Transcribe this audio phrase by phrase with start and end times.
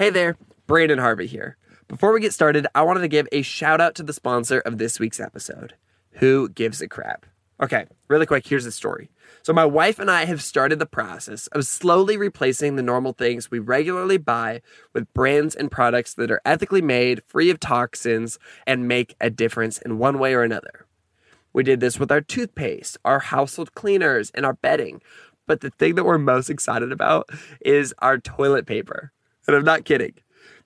[0.00, 1.58] Hey there, Brandon Harvey here.
[1.86, 4.78] Before we get started, I wanted to give a shout out to the sponsor of
[4.78, 5.74] this week's episode,
[6.12, 7.26] Who Gives a Crap.
[7.62, 9.10] Okay, really quick, here's the story.
[9.42, 13.50] So, my wife and I have started the process of slowly replacing the normal things
[13.50, 14.62] we regularly buy
[14.94, 19.76] with brands and products that are ethically made, free of toxins, and make a difference
[19.82, 20.86] in one way or another.
[21.52, 25.02] We did this with our toothpaste, our household cleaners, and our bedding.
[25.46, 27.28] But the thing that we're most excited about
[27.60, 29.12] is our toilet paper.
[29.46, 30.14] And I'm not kidding.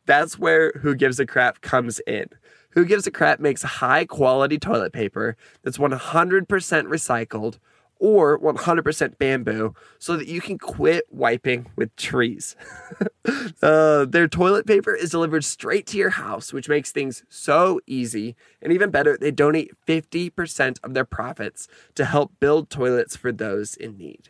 [0.06, 2.27] That's where Who Gives a Crap comes in.
[2.70, 7.58] Who Gives a Crap makes high quality toilet paper that's 100% recycled
[8.00, 12.56] or 100% bamboo so that you can quit wiping with trees.
[13.62, 18.36] uh, their toilet paper is delivered straight to your house, which makes things so easy.
[18.61, 23.75] And even better, they donate 50% of their profits to help build toilets for those
[23.75, 24.28] in need.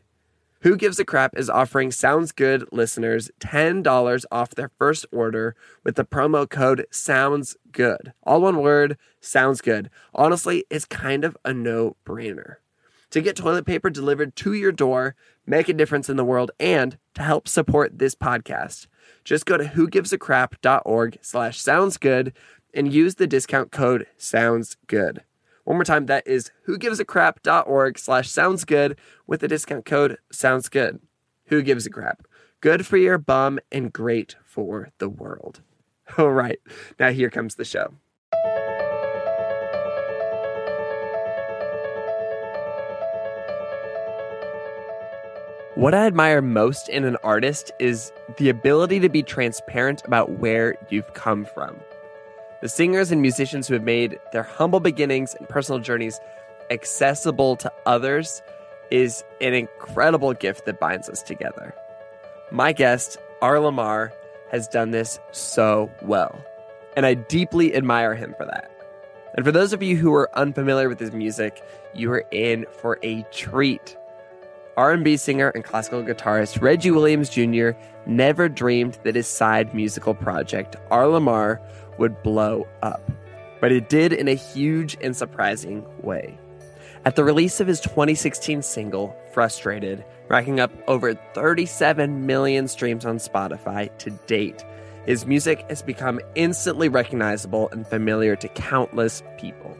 [0.65, 5.97] Who Gives a Crap is offering Sounds Good listeners $10 off their first order with
[5.97, 8.15] the promo code Sounds Good.
[8.23, 9.91] All one word, Sounds Good.
[10.15, 12.55] Honestly, it's kind of a no brainer.
[13.11, 16.97] To get toilet paper delivered to your door, make a difference in the world, and
[17.13, 18.87] to help support this podcast,
[19.23, 22.33] just go to whogivesacrap.org slash sounds good
[22.73, 25.25] and use the discount code sounds good.
[25.65, 31.01] One more time, that is whogivesacrap.org slash sounds good with the discount code sounds good.
[31.47, 32.27] Who gives a crap?
[32.61, 35.63] Good for your bum and great for the world.
[36.19, 36.59] All right,
[36.99, 37.95] now here comes the show.
[45.77, 50.77] What I admire most in an artist is the ability to be transparent about where
[50.89, 51.77] you've come from.
[52.65, 56.19] The singers and musicians who have made their humble beginnings and personal journeys
[56.71, 58.41] accessible to others
[58.91, 61.75] is an incredible gift that binds us together.
[62.51, 63.61] My guest, R.
[63.61, 64.15] Lamar,
[64.51, 66.43] has done this so well,
[66.97, 68.71] and I deeply admire him for that.
[69.35, 72.99] And for those of you who are unfamiliar with his music, you are in for
[73.03, 73.95] a treat.
[74.77, 77.71] R&B singer and classical guitarist Reggie Williams Jr.
[78.07, 81.07] never dreamed that his side musical project, R.
[81.07, 81.61] Lamar,
[81.99, 83.11] would blow up.
[83.61, 86.39] But it did in a huge and surprising way.
[87.05, 93.19] At the release of his 2016 single, Frustrated, racking up over 37 million streams on
[93.19, 94.65] Spotify to date,
[95.07, 99.77] his music has become instantly recognizable and familiar to countless people.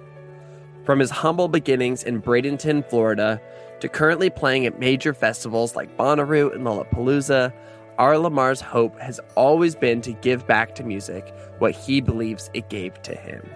[0.85, 3.41] From his humble beginnings in Bradenton, Florida,
[3.85, 7.53] to currently playing at major festivals like Bonnaroo and Lollapalooza,
[7.99, 8.17] R.
[8.17, 13.01] Lamar's hope has always been to give back to music what he believes it gave
[13.03, 13.47] to him,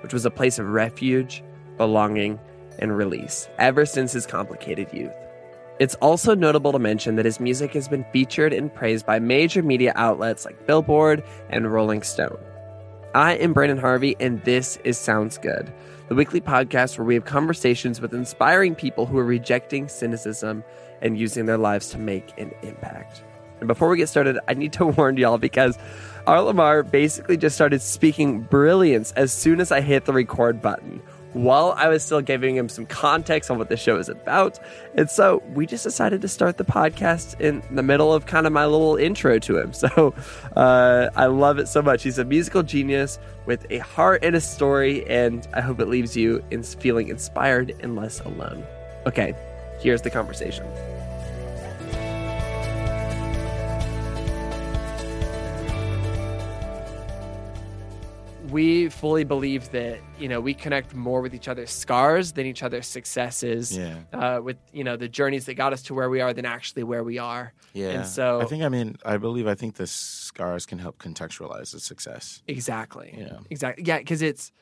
[0.00, 1.44] which was a place of refuge,
[1.76, 2.40] belonging,
[2.78, 5.12] and release ever since his complicated youth.
[5.78, 9.62] It's also notable to mention that his music has been featured and praised by major
[9.62, 12.38] media outlets like Billboard and Rolling Stone.
[13.14, 15.70] I am Brandon Harvey, and this is Sounds Good,
[16.08, 20.62] the weekly podcast where we have conversations with inspiring people who are rejecting cynicism
[21.02, 23.22] and using their lives to make an impact.
[23.58, 25.78] And before we get started, I need to warn y'all because
[26.26, 26.40] R.
[26.42, 31.02] Lamar basically just started speaking brilliance as soon as I hit the record button
[31.36, 34.58] while I was still giving him some context on what the show is about.
[34.94, 38.54] And so we just decided to start the podcast in the middle of kind of
[38.54, 39.72] my little intro to him.
[39.86, 40.14] So
[40.56, 42.02] uh, I love it so much.
[42.02, 46.16] He's a musical genius with a heart and a story, and I hope it leaves
[46.16, 48.64] you in feeling inspired and less alone.
[49.06, 49.34] Okay,
[49.80, 50.64] here's the conversation.
[58.56, 62.62] We fully believe that you know we connect more with each other's scars than each
[62.62, 63.76] other's successes.
[63.76, 63.98] Yeah.
[64.14, 66.82] Uh, with you know the journeys that got us to where we are than actually
[66.82, 67.52] where we are.
[67.74, 67.90] Yeah.
[67.90, 71.72] And so I think I mean I believe I think the scars can help contextualize
[71.72, 72.42] the success.
[72.48, 73.14] exactly.
[73.18, 73.40] Yeah.
[73.50, 73.84] Exactly.
[73.84, 74.52] Yeah, because it's.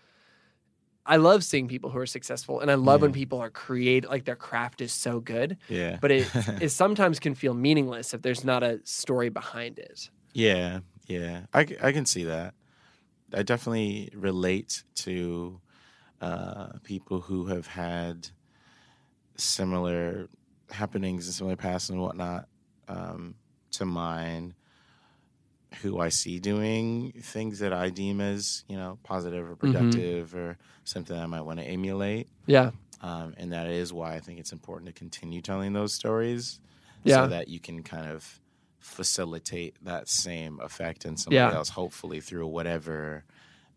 [1.07, 4.25] I love seeing people who are successful, and I love when people are creative, like
[4.25, 5.59] their craft is so good.
[5.69, 5.99] Yeah.
[6.01, 6.27] But it,
[6.63, 10.11] it sometimes can feel meaningless if there's not a story behind it.
[10.33, 11.43] yeah, yeah.
[11.53, 12.55] I, I can see that.
[13.37, 15.61] I definitely relate to
[16.21, 18.29] uh, people who have had
[19.37, 20.29] similar
[20.71, 22.49] happenings and similar pasts and whatnot
[22.89, 23.35] um,
[23.73, 24.55] to mine,
[25.83, 29.53] who I see doing things that I deem as you know positive Mm-hmm.
[29.53, 32.29] or productive or something I might want to emulate.
[32.47, 32.71] Yeah.
[33.01, 36.61] Um, and that is why I think it's important to continue telling those stories,
[37.03, 37.23] Yeah.
[37.25, 38.41] so that you can kind of
[38.85, 41.53] facilitate that same effect in somebody Yeah.
[41.55, 43.25] else, hopefully through whatever.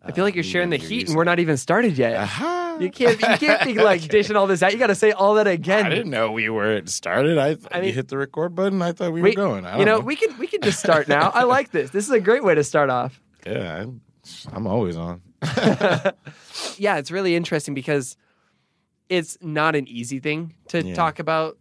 [0.03, 1.17] I feel like you're uh, sharing the heat you're and using.
[1.17, 2.15] we're not even started yet.
[2.15, 2.77] Aha!
[2.79, 4.71] You can't you can't be like dishing all this out.
[4.71, 5.85] You got to say all that again.
[5.85, 7.37] I didn't know we were started.
[7.39, 8.81] I, I mean- you hit the record button.
[8.81, 9.65] I thought we We- were going.
[9.65, 11.31] I you don't know, we can we can just start now.
[11.33, 11.89] I like this.
[11.89, 13.19] This is a great way to start off.
[13.45, 14.01] yeah, I'm,
[14.53, 15.21] I'm always on.
[16.77, 18.17] Yeah, it's really interesting because
[19.09, 20.93] it's not an easy thing to Yeah.
[20.95, 21.57] talk about.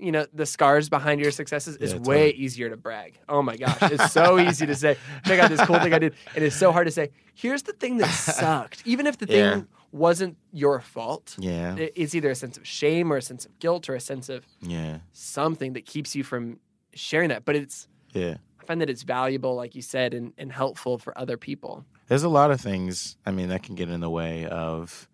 [0.00, 2.32] You know, the scars behind your successes is way totally.
[2.34, 3.18] easier to brag.
[3.28, 6.14] Oh my gosh, it's so easy to say, check out this cool thing I did.
[6.36, 8.82] And it's so hard to say, here's the thing that sucked.
[8.86, 9.60] Even if the thing Yeah.
[9.90, 13.58] wasn't your fault, Yeah, it- it's either a sense of shame or a sense of
[13.58, 16.60] guilt or a sense of yeah, something that keeps you from
[16.94, 17.44] sharing that.
[17.44, 18.36] But it's yeah.
[18.60, 21.84] I find that it's valuable, like you said, and, and helpful for other people.
[22.06, 23.16] There's a lot of things.
[23.26, 25.08] I mean, that can get in the way of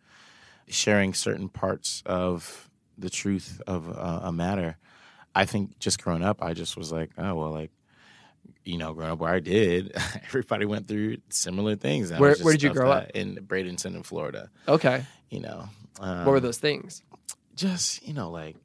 [0.68, 4.76] sharing certain parts of the truth of uh, a matter.
[5.34, 7.70] I think just growing up, I just was like, oh well, like
[8.64, 9.92] you know, growing up where I did,
[10.26, 12.10] everybody went through similar things.
[12.12, 13.10] Where- where did you grow up?
[13.14, 14.48] In Bradenton, in Florida.
[14.68, 15.04] Okay.
[15.30, 15.68] You know,
[15.98, 17.02] what were um, those things?
[17.56, 18.56] just you know like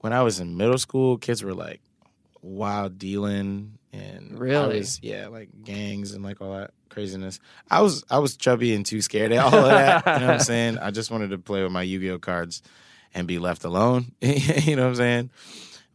[0.00, 1.80] when I was in middle school, kids were like
[2.42, 4.78] wild dealing and Really?
[4.78, 7.40] was- yeah, like gangs and like all that craziness.
[7.70, 10.04] I was I was chubby and too scared of all of that.
[10.06, 10.78] you know what I'm saying?
[10.78, 12.62] I just wanted to play with my Yu-Gi-Oh cards
[13.16, 14.12] and be left alone.
[14.20, 15.30] you know what I'm saying?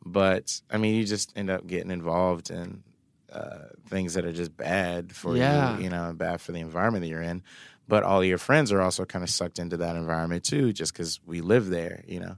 [0.05, 2.83] But I mean, you just end up getting involved in
[3.31, 5.77] uh, things that are just bad for Yeah.
[5.77, 7.43] you, you know, and bad for the environment that you're in.
[7.87, 11.19] But all your friends are also kind of sucked into that environment too, just because
[11.25, 12.37] we live there, you know.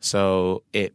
[0.00, 0.94] So it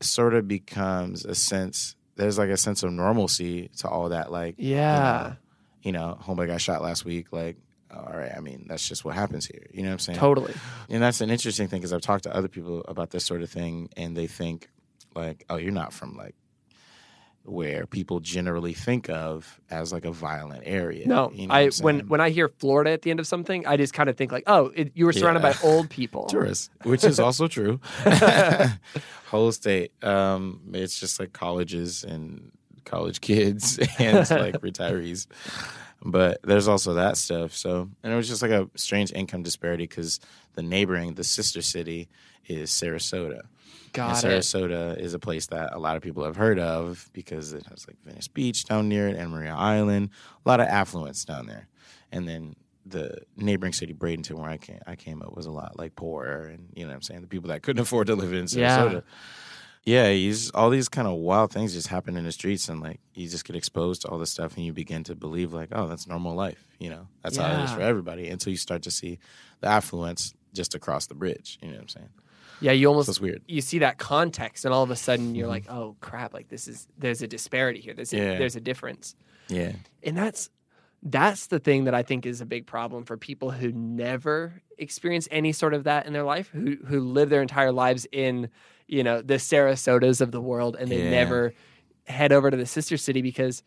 [0.00, 1.96] sort of becomes a sense.
[2.16, 4.30] There's like a sense of normalcy to all that.
[4.32, 5.34] Like, Yeah.
[5.82, 7.28] you know, homeboy got shot last week.
[7.32, 7.56] Like,
[7.94, 9.66] all right, I mean, that's just what happens here.
[9.72, 10.18] You know what I'm saying?
[10.18, 10.54] Totally.
[10.88, 13.50] And that's an interesting thing because I've talked to other people about this sort of
[13.50, 14.68] thing, and they think
[15.14, 16.34] like, "Oh, you're not from like
[17.46, 22.08] where people generally think of as like a violent area." No, You know I when
[22.08, 24.44] when I hear Florida at the end of something, I just kind of think like,
[24.46, 25.52] oh, it, you were surrounded Yeah.
[25.52, 26.24] by old people.
[26.30, 27.80] tourists, which is also true.
[29.28, 32.50] Whole state, um, it's just like colleges and
[32.84, 35.26] college kids and like retirees.
[36.04, 37.54] But there's also that stuff.
[37.54, 40.20] So, and it was just like a strange income disparity because
[40.54, 42.08] the neighboring, the sister city,
[42.46, 43.42] is Sarasota.
[43.94, 44.38] Got and it.
[44.40, 47.86] Sarasota is a place that a lot of people have heard of because it has
[47.88, 50.10] like Venice Beach down near it and Maria Island,
[50.44, 51.68] a lot of affluence down there.
[52.12, 55.78] And then the neighboring city, Bradenton, where I came, I came up, was a lot
[55.78, 58.32] like poorer, and you know what I'm saying, the people that couldn't afford to live
[58.32, 58.92] in Sarasota.
[58.92, 59.00] Yeah,
[59.86, 63.28] he's all these kind of wild things just happen in the streets, and like you
[63.28, 66.06] just get exposed to all this stuff, and you begin to believe like, oh, that's
[66.06, 66.66] normal life.
[66.78, 69.18] You know, that's how it is for everybody until you start to see
[69.60, 71.58] the affluence just across the bridge.
[71.60, 72.08] You know what I'm saying?
[72.60, 73.42] Yeah, you almost So it's weird.
[73.46, 75.50] you see that context, and all of a sudden you're Mhm.
[75.50, 77.92] like, oh crap, like this is there's a disparity here.
[77.94, 78.38] There's a, Yeah.
[78.38, 79.16] there's a difference,
[79.48, 79.72] Yeah.
[80.02, 80.48] and that's
[81.06, 85.28] that's the thing that I think is a big problem for people who never experience
[85.30, 88.48] any sort of that in their life, who who live their entire lives in
[88.88, 91.10] you know the Sarasotas of the world, and they Yeah.
[91.10, 91.54] never
[92.06, 93.62] head over to the sister city because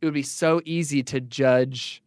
[0.00, 2.02] it would be so easy to judge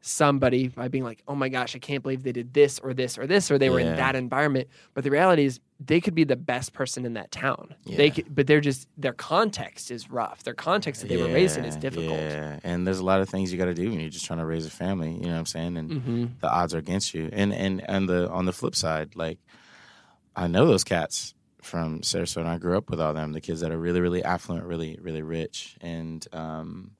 [0.00, 3.18] somebody by being like, "Oh my gosh, I can't believe they did this or this
[3.18, 6.24] or this or they were in that environment." But the reality is, they could be
[6.24, 7.74] the best person in that town.
[7.84, 10.42] They could, but they're just their context is rough.
[10.44, 12.18] Their context that they were raised in is difficult.
[12.18, 14.38] Yeah, and there's a lot of things you got to do when you're just trying
[14.38, 15.12] to raise a family.
[15.12, 15.76] You know what I'm saying?
[15.76, 17.28] And hmm the odds are against you.
[17.32, 19.38] And and and the on the flip side, like
[20.36, 22.38] I know those cats from Sarasota.
[22.38, 23.32] And I grew up with all them.
[23.32, 26.92] The kids that are really really affluent, really really rich, and um,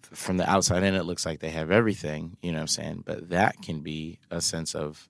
[0.00, 2.36] from the outside in, it looks like they have everything.
[2.42, 3.02] You know what I'm saying?
[3.04, 5.08] But that can be a sense of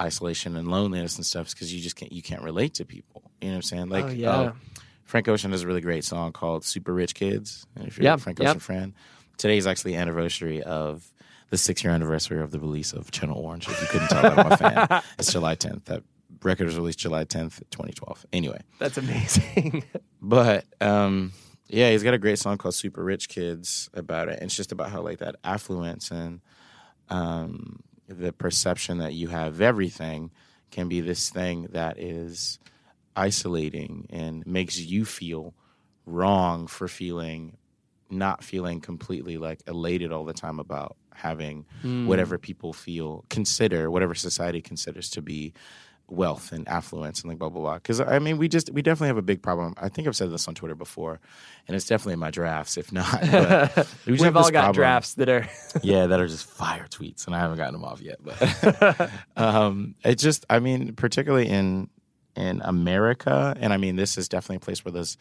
[0.00, 3.22] isolation and loneliness and stuff because you just can't you can't relate to people.
[3.40, 3.88] You know what I'm saying?
[3.88, 4.52] Like oh yeah,
[5.04, 8.18] Frank Ocean has a really great song called "Super Rich Kids." And if you're Yep,
[8.18, 8.48] a Frank yep.
[8.50, 8.94] Ocean fan,
[9.36, 11.10] today is actually the anniversary of
[11.50, 13.68] the six year anniversary of the release of Channel Orange.
[13.68, 15.84] If you couldn't tell that I'm a fan, it's July 10th.
[15.86, 16.02] That
[16.42, 18.26] record was released July 10th, 2012.
[18.32, 19.84] Anyway, that's amazing.
[20.22, 21.32] but um,
[21.68, 24.34] yeah, he's got a great song called "Super Rich Kids" about it.
[24.34, 26.40] And it's just about how like that affluence and
[27.08, 30.30] um, the perception that you have everything
[30.70, 32.58] can be this thing that is
[33.16, 35.54] isolating and makes you feel
[36.06, 37.56] wrong for feeling
[38.10, 42.06] not feeling completely like elated all the time about having Hmm.
[42.06, 45.52] whatever people feel consider whatever society considers to be
[46.10, 47.74] wealth and affluence and like blah blah blah.
[47.74, 49.74] Because I mean, we just we definitely have a big problem.
[49.76, 51.20] I think I've said this on Twitter before,
[51.66, 52.76] and it's definitely in my drafts.
[52.76, 54.72] If not, but we we've all got problem.
[54.74, 55.48] drafts that are.
[55.82, 58.18] yeah, that are just fire tweets, and I haven't gotten them off yet.
[58.22, 61.90] But um, it just, I mean, particularly in
[62.36, 65.18] in America, and I mean, this is definitely a place where there's,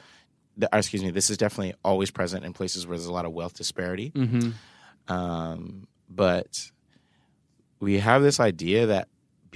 [0.56, 3.26] the- uh, excuse me, this is definitely always present in places where there's a lot
[3.26, 4.12] of wealth disparity.
[4.12, 4.52] mm-hmm.
[5.10, 6.70] Um, but
[7.80, 9.08] we have this idea that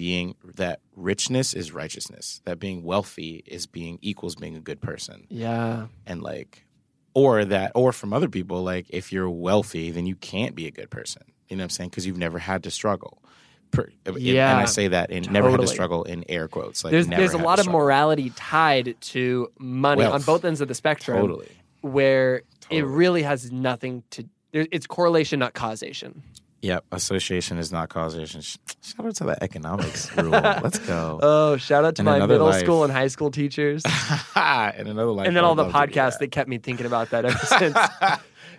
[0.01, 5.27] being that richness is righteousness, that being wealthy is being equals being a good person.
[5.29, 5.85] Yeah.
[6.07, 6.65] and like
[7.13, 10.71] or that or from other people like if you're wealthy then you can't be a
[10.71, 11.21] good person.
[11.47, 11.89] You know what i'm saying?
[11.91, 13.21] Because you've never had to struggle.
[13.69, 16.91] Per, and- and i say that in never had to struggle in air quotes like
[16.91, 20.73] There's never there's a lot of morality tied to money on both ends of the
[20.73, 21.47] spectrum, totally.
[21.81, 22.41] where
[22.71, 24.25] it really has nothing to.
[24.51, 26.23] It's correlation, not causation.
[26.61, 28.59] Yep association is not causation shout
[29.05, 32.59] out to the economics rule let's go Oh, shout out to In my middle life.
[32.63, 33.83] school and high school teachers,
[34.35, 36.85] in another life and then all the love to do podcasts that kept me thinking
[36.85, 37.77] about that ever since.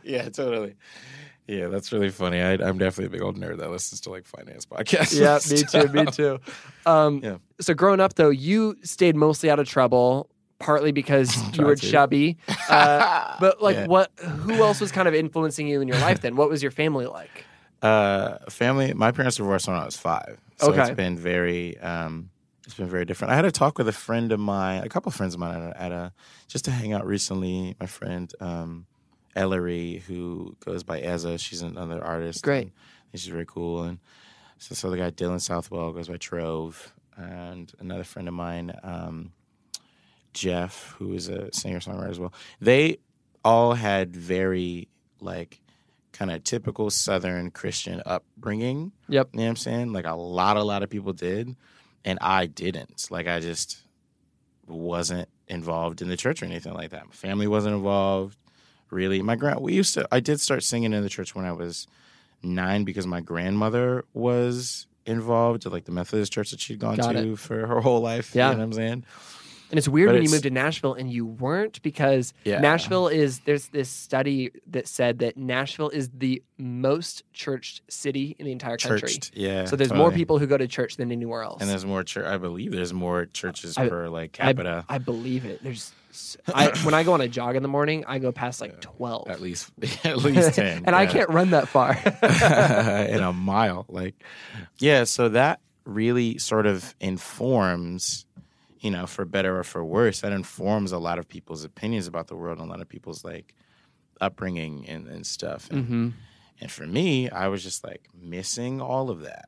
[0.02, 0.74] yeah totally
[1.48, 4.26] yeah that's really funny I, i'm definitely a big old nerd that listens to like
[4.26, 6.38] finance podcasts yeah, me too, me too.
[6.86, 7.36] Um, Yeah.
[7.60, 10.28] So growing up, though, you stayed mostly out of trouble,
[10.58, 11.90] partly because you were to.
[11.90, 12.38] chubby.
[12.68, 13.86] Uh, but like, Yeah.
[13.86, 14.10] what?
[14.18, 16.22] Who else was kind of influencing you in your life?
[16.22, 17.46] Then, what was your family like?
[17.82, 18.94] Uh, family.
[18.94, 20.82] My parents divorced when I was five, so Okay.
[20.82, 22.30] it's been very, um,
[22.64, 23.32] it's been very different.
[23.32, 25.60] I had a talk with a friend of mine, a couple of friends of mine
[25.62, 26.12] at a, at a
[26.46, 27.74] just to hang out recently.
[27.80, 28.86] My friend um,
[29.34, 32.44] Ellery, who goes by Eza, she's another artist.
[32.44, 32.70] Great.
[33.12, 33.82] she's very cool.
[33.82, 33.98] And
[34.58, 39.32] so this other guy, Dylan Southwell, goes by Trove, and another friend of mine, um,
[40.34, 42.32] Jeff, who is a singer songwriter as well.
[42.60, 42.98] They
[43.44, 44.86] all had very
[45.20, 45.58] like
[46.12, 48.92] kind of typical Southern Christian upbringing.
[49.08, 49.30] Yep.
[49.32, 49.92] You know what I'm saying?
[49.92, 51.54] Like a lot, a lot of people did,
[52.04, 53.08] and I didn't.
[53.10, 53.82] Like I just
[54.66, 57.06] wasn't involved in the church or anything like that.
[57.06, 58.36] My family wasn't involved.
[58.90, 59.60] Really, my grand.
[59.60, 60.06] We used to.
[60.12, 61.86] I did start singing in the church when I was
[62.42, 67.12] nine because my grandmother was involved at like the Methodist church that she'd gone Got
[67.12, 68.34] to for her whole life.
[68.34, 68.50] Yeah.
[68.50, 69.04] You know what I'm saying?
[69.72, 72.60] And it's weird But when you it's- moved to Nashville and you weren't because Yeah.
[72.60, 78.44] Nashville is there's this study that said that Nashville is the most churched city in
[78.44, 79.00] the entire country.
[79.00, 79.32] Churched.
[79.34, 79.64] Yeah.
[79.64, 81.62] So there's more people who go to church than anywhere else.
[81.62, 82.26] And there's more church.
[82.26, 84.84] I believe there's more churches I- per like capita.
[84.90, 85.62] I, believe it.
[85.62, 85.90] There's
[86.54, 89.28] I, when I go on a jog in the morning, I go past like twelve.
[89.28, 89.70] at least
[90.04, 90.82] at least ten.
[90.84, 91.92] and I can't run that far.
[93.08, 93.86] in a mile.
[93.88, 94.16] Like,
[94.78, 95.04] yeah.
[95.04, 98.26] So that really sort of informs,
[98.82, 102.26] you know, for better or for worse, that informs a lot of people's opinions about
[102.26, 103.54] the world and a lot of people's like
[104.20, 105.70] upbringing and, and stuff.
[105.70, 106.08] And, hmm
[106.60, 109.46] and for me, I was just like missing all of that.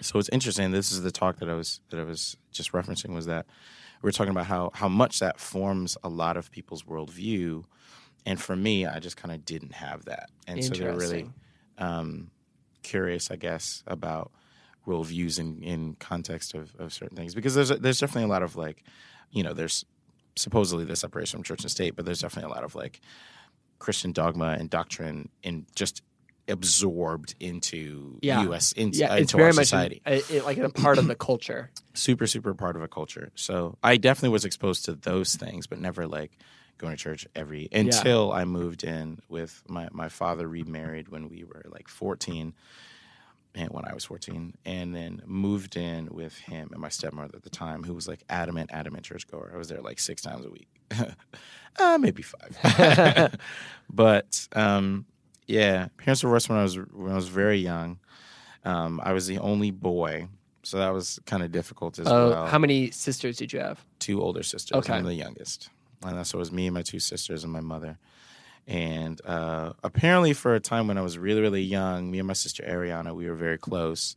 [0.00, 0.72] So it's interesting.
[0.72, 3.46] This is the talk that I was that I was just referencing was that
[4.02, 7.62] we were talking about how how much that forms a lot of people's worldview,
[8.26, 11.30] and for me, I just kind of didn't have that, and so they're really
[11.78, 12.30] um,
[12.82, 14.32] curious, I guess, about
[14.90, 18.42] worldviews in, in context of, of certain things because there's a, there's definitely a lot
[18.42, 18.82] of like,
[19.30, 19.84] you know, there's
[20.36, 23.00] supposedly the separation from church and state, but there's definitely a lot of like
[23.78, 26.02] Christian dogma and doctrine in just
[26.48, 28.42] absorbed into Yeah.
[28.44, 28.74] U.S.
[28.76, 30.02] Uh, into, Yeah, into it's very our much society.
[30.04, 31.70] an- a- like a part of the culture.
[31.94, 33.30] super super part of a culture.
[33.34, 36.32] So I definitely was exposed to those things, but never like
[36.78, 41.44] going to church every until I moved in with my my father remarried when we
[41.44, 42.52] were like 14 and
[43.54, 47.50] when I was 14 and then moved in with him and my stepmother at the
[47.50, 49.50] time who was like adamant adamant churchgoer.
[49.54, 50.68] I was there like 6 times a week.
[51.78, 53.36] uh, maybe 5.
[53.92, 55.06] but um
[55.46, 57.98] yeah, parents divorced when I was when I was very young.
[58.64, 60.28] Um, I was the only boy,
[60.62, 62.46] so that was kind of difficult as Oh, well.
[62.46, 63.84] how many sisters did you have?
[63.98, 64.76] two older sisters.
[64.78, 64.92] Okay.
[64.92, 65.70] I'm the youngest,
[66.04, 67.98] and that's so it was me, and my two sisters, and my mother.
[68.66, 72.34] And uh, apparently, for a time when I was really, really young, me and my
[72.34, 74.14] sister Ariana, we were very close.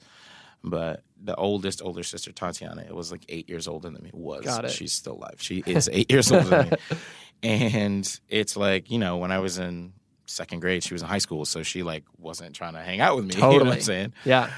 [0.63, 4.11] But the oldest, older sister Tatiana, it was like eight years older than me.
[4.13, 5.35] Was she's still alive?
[5.39, 6.77] She is eight years older than me.
[7.43, 9.91] And it's like you know, when I was in
[10.25, 13.17] second grade, she was in high school, so she like wasn't trying to hang out
[13.17, 13.33] with me.
[13.35, 13.75] You know what Totally.
[13.75, 14.13] I'm saying?
[14.23, 14.49] Yeah.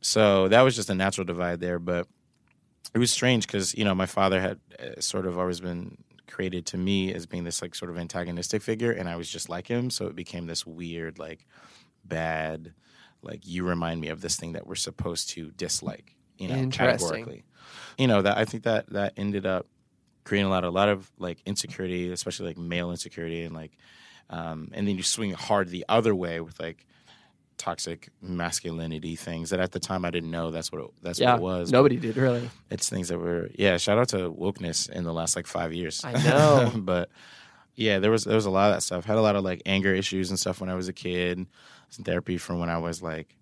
[0.00, 1.78] So that was just a natural divide there.
[1.78, 2.08] But
[2.94, 5.98] it was strange because, you know, my father had uh, sort of always been
[6.32, 8.90] created to me as being this like sort of antagonistic figure.
[8.90, 9.90] And I was just like him.
[9.90, 11.46] So it became this weird, like
[12.04, 12.72] bad,
[13.22, 17.44] like you remind me of this thing that we're supposed to dislike, you know, categorically.
[17.98, 19.66] You know, that I think that that ended up
[20.24, 23.76] creating a lot, a lot of like insecurity, especially like male insecurity and like,
[24.30, 26.86] um, and then you swing hard the other way with like,
[27.62, 31.34] toxic masculinity things that at the time I didn't know that's what it, that's yeah,
[31.34, 31.72] what it was.
[31.72, 32.50] nobody did really.
[32.70, 33.76] It's things that were yeah.
[33.76, 36.04] Shout out to wokeness in the last like five years.
[36.04, 36.72] I know.
[36.76, 37.08] but
[37.76, 39.04] yeah, there was there was a lot of that stuff.
[39.04, 41.38] Had a lot of like anger issues and stuff when I was a kid.
[41.38, 41.46] I
[41.88, 43.36] was in therapy from when I was like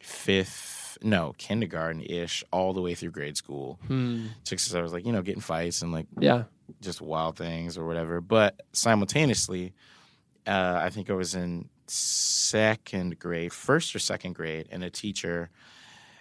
[0.00, 3.78] fifth, no kindergarten ish, all the way through grade school.
[3.86, 4.26] Hmm.
[4.44, 6.44] Just I was like you know getting fights and like Yeah.
[6.80, 8.20] just wild things or whatever.
[8.20, 9.74] But simultaneously,
[10.46, 15.50] uh, I think I was in second grade, first or second grade, and a teacher.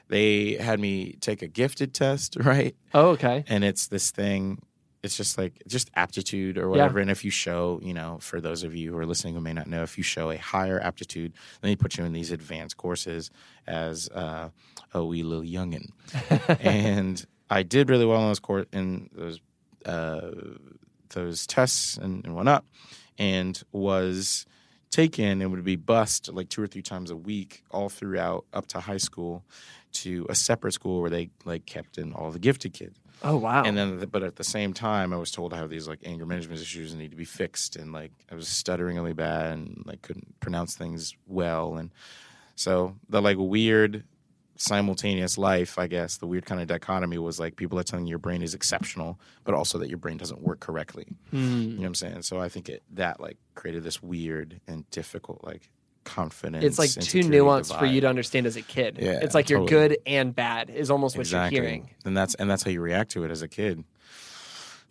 [0.08, 2.76] They had me take a gifted test, right?
[2.94, 3.46] Oh, okay.
[3.48, 4.62] and it's this thing
[5.04, 8.64] it's just like just aptitude or whatever and if you show you know for those
[8.64, 11.34] of you who are listening who may not know if you show a higher aptitude
[11.62, 13.32] then they put you in these advanced courses
[13.68, 14.50] as uh,
[14.94, 15.90] a wee little youngin
[16.60, 19.40] and i did really well in those course in those
[19.86, 20.30] uh,
[21.10, 22.64] those tests and, and whatnot
[23.18, 24.46] and was
[24.92, 28.68] taken and would be bussed like two or three times a week all throughout up
[28.68, 29.44] to high school
[29.94, 33.64] to a separate school where they like kept in all the gifted kids Oh, wow.
[33.64, 36.26] and then, but at the same time, I was told I have these like anger
[36.26, 37.76] management issues and need to be fixed.
[37.76, 41.76] And like I was stuttering really bad and like couldn't pronounce things well.
[41.78, 41.92] And
[42.56, 44.06] so the like weird
[44.62, 48.12] simultaneous life, I guess, the weird kind of dichotomy was like people are telling you
[48.12, 51.08] your brain is exceptional, but also that your brain doesn't work correctly.
[51.32, 52.22] You know what I'm saying?
[52.22, 55.70] So I think it that like created this weird and difficult like
[56.04, 56.64] confidence.
[56.64, 59.00] it's like too nuanced for you to understand as a kid.
[59.02, 61.58] Yeah, it's like you're good and bad is almost what exactly.
[61.58, 61.90] you're hearing.
[62.06, 63.84] And that's and that's how you react to it as a kid.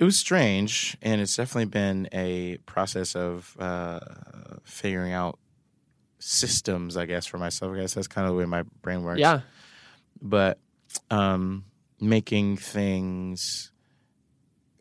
[0.01, 4.01] It was strange, and it's definitely been a process of uh,
[4.65, 5.39] figuring out
[6.19, 6.97] systems.
[6.97, 9.21] I guess for myself, I guess that's kind of the way my brain works.
[9.21, 9.41] Yeah.
[10.23, 10.59] But
[11.11, 11.65] um,
[12.01, 13.73] making things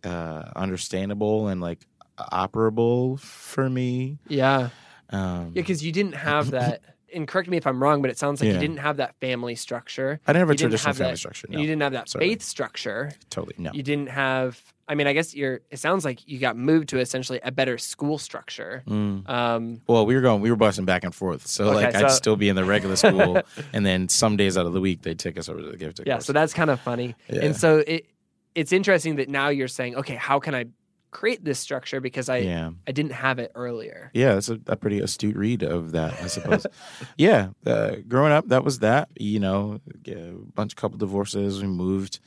[0.04, 1.86] uh, understandable and like
[2.18, 4.20] operable for me.
[4.28, 4.70] Yeah.
[5.10, 6.82] Um, Yeah, because you didn't have that.
[7.14, 9.56] And correct me if I'm wrong, but it sounds like you didn't have that family
[9.56, 10.20] structure.
[10.28, 11.48] I didn't have a You traditional have family that- structure.
[11.50, 12.36] No, You didn't have that certainly.
[12.36, 13.12] faith structure.
[13.32, 13.72] totally no.
[13.74, 14.62] You didn't have.
[14.90, 15.62] I mean, I guess you're.
[15.70, 18.84] It sounds like you got moved to essentially a better school structure.
[18.88, 19.30] Mm.
[19.30, 21.46] Um, Well, we were going, we were busing back and forth.
[21.46, 23.42] So Okay, like, I'd still be in the regular school,
[23.74, 26.02] and then some days out of the week they'd take us over to the gift.
[26.06, 27.16] yeah, so that's kind of funny.
[27.30, 27.46] Yeah.
[27.46, 28.08] And so it
[28.56, 30.66] it's interesting that now you're saying, okay, how can I
[31.12, 34.12] create this structure because I yeah, I didn't have it earlier.
[34.14, 36.66] yeah, that's a, a pretty astute read of that, I suppose.
[37.18, 39.10] yeah, uh, growing up, that was that.
[39.20, 41.62] You know, a bunch, couple divorces.
[41.62, 42.20] We moved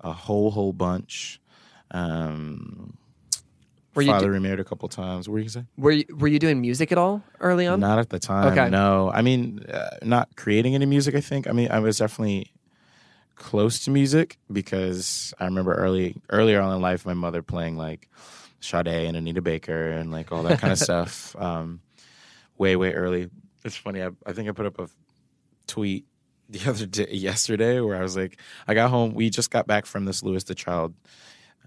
[0.00, 1.40] a whole, whole bunch.
[1.90, 2.96] Um,
[3.94, 5.28] Were you father do- remarried a couple times.
[5.28, 5.66] What were you gonna?
[5.76, 7.80] Were you, were you doing music at all early on?
[7.80, 8.52] Not at the time.
[8.52, 8.70] Okay.
[8.70, 11.14] No, I mean, uh, not creating any music.
[11.14, 11.48] I think.
[11.48, 12.52] I mean, I was definitely
[13.34, 18.08] close to music because I remember early earlier on in life, my mother playing like
[18.60, 21.34] Sade and Anita Baker and like all that kind of stuff.
[21.36, 21.80] Um,
[22.58, 23.30] way way early.
[23.64, 24.02] It's funny.
[24.02, 24.88] I, I think I put up a
[25.66, 26.04] tweet
[26.48, 29.14] the other day, yesterday, where I was like, I got home.
[29.14, 30.94] We just got back from this Louis the Child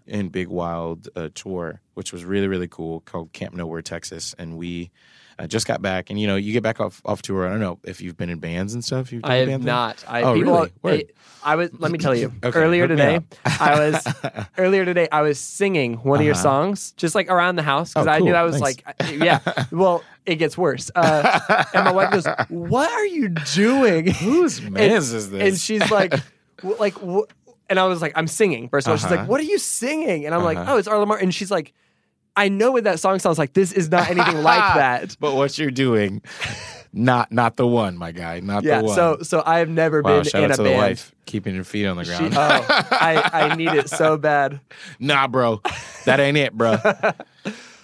[0.07, 4.57] in Big Wild uh, tour, which was really really cool, called Camp Nowhere, Texas, and
[4.57, 4.91] we.
[5.39, 7.47] uh just got back, and you know, you get back off off tour.
[7.47, 9.11] I don't know if you've been in bands and stuff.
[9.11, 10.03] You've I have not.
[10.07, 11.05] I, Oh, people, really?
[11.43, 11.69] I, I was.
[11.79, 12.31] Let me tell you.
[12.43, 13.19] Okay, earlier today.
[13.45, 14.07] I was
[14.59, 15.07] earlier today.
[15.11, 16.43] I was singing one of your Uh-huh.
[16.43, 18.33] songs, just like around the house, because Oh, I knew.
[18.35, 18.83] I was Thanks.
[18.85, 19.39] like, yeah.
[19.71, 20.91] Well, it gets worse.
[20.95, 21.39] Uh,
[21.73, 25.41] and my wife goes, "What are you doing?" Whose man's is this?
[25.41, 26.13] and she's like,
[26.79, 27.25] like, w-,
[27.69, 28.69] and I was like, I'm singing.
[28.69, 29.27] First of all, she's like, Uh-huh.
[29.27, 30.73] "What are you singing?" And I'm like, Uh-huh.
[30.73, 31.73] "Oh, it's Arlo Martin." And she's like,
[32.35, 33.53] "I know what that song sounds like.
[33.53, 36.21] This is not anything like that." but what you're doing,
[36.91, 38.79] not not the one, my guy, not Yeah.
[38.79, 38.95] the one.
[38.95, 40.75] So, so I have never wow, been shout in out a to band.
[40.75, 42.33] the wife, keeping your feet on the She, ground.
[42.37, 44.59] oh, I, I need it so bad.
[44.99, 45.61] nah, bro,
[46.05, 46.77] that ain't it, bro.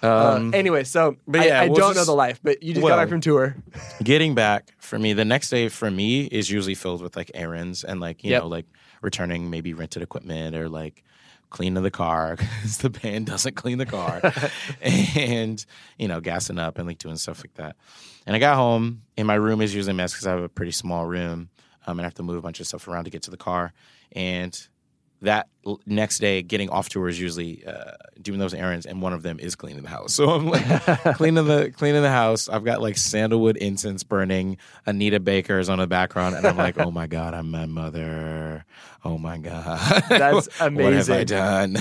[0.02, 2.74] Uh, Um, anyway, so but I, yeah, I we'll don't know the life, but you
[2.74, 3.56] just well, got back from tour.
[4.04, 7.84] getting back for me, the next day for me is usually filled with like errands
[7.84, 8.42] and like you Yep.
[8.44, 8.66] know like
[9.02, 11.04] returning maybe rented equipment or like
[11.50, 14.22] cleaning the car because the band doesn't clean the car
[14.82, 15.66] and
[15.98, 17.76] you know gassing up and like doing stuff like that.
[18.26, 20.50] And I got home and my room is usually a mess because I have a
[20.50, 21.50] pretty small room
[21.88, 23.38] um, and I have to move a bunch of stuff around to get to the
[23.38, 23.74] car
[24.12, 24.68] and
[25.22, 25.50] that
[25.86, 29.40] next day getting off tour is usually uh, doing those errands and one of them
[29.40, 30.14] is cleaning the house.
[30.20, 30.64] So i'm like
[31.16, 32.50] cleaning the cleaning the house.
[32.50, 34.58] I've got like sandalwood incense burning.
[34.86, 38.66] Anita baker is on the background and i'm like oh my god i'm my mother.
[39.04, 40.04] Oh my god.
[40.10, 41.78] That's amazing what have i done?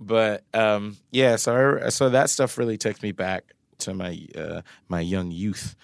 [0.00, 4.62] But um yeah so I, so that stuff really takes me back to my uh,
[4.88, 5.76] my young youth.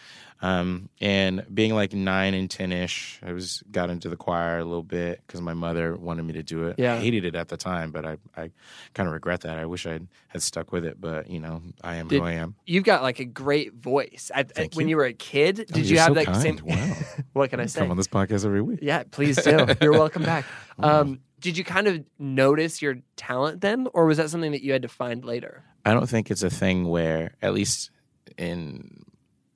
[0.44, 4.64] Um, and being like nine and ten ish, I was got into the choir a
[4.64, 6.74] little bit because my mother wanted me to do it.
[6.78, 6.94] Yeah.
[6.94, 8.50] I hated it at the time, but I, I
[8.92, 9.58] kind of regret that.
[9.58, 12.32] I wish I had stuck with it, but you know, I am Did- who I
[12.32, 12.56] am.
[12.66, 14.30] You've got like a great voice.
[14.34, 14.90] I, Thank when you.
[14.90, 16.42] you were a kid, did Oh, you you're have so that kind.
[16.42, 16.60] same?
[16.62, 16.92] Wow.
[17.32, 17.80] what can I say?
[17.80, 18.80] Come on this podcast every week.
[18.82, 19.66] Yeah, please do.
[19.80, 20.44] You're welcome back.
[20.78, 24.72] Um, did you kind of notice your talent then, or was that something that you
[24.72, 25.62] had to find later?
[25.86, 27.90] I don't think it's a thing where, at least
[28.36, 29.04] in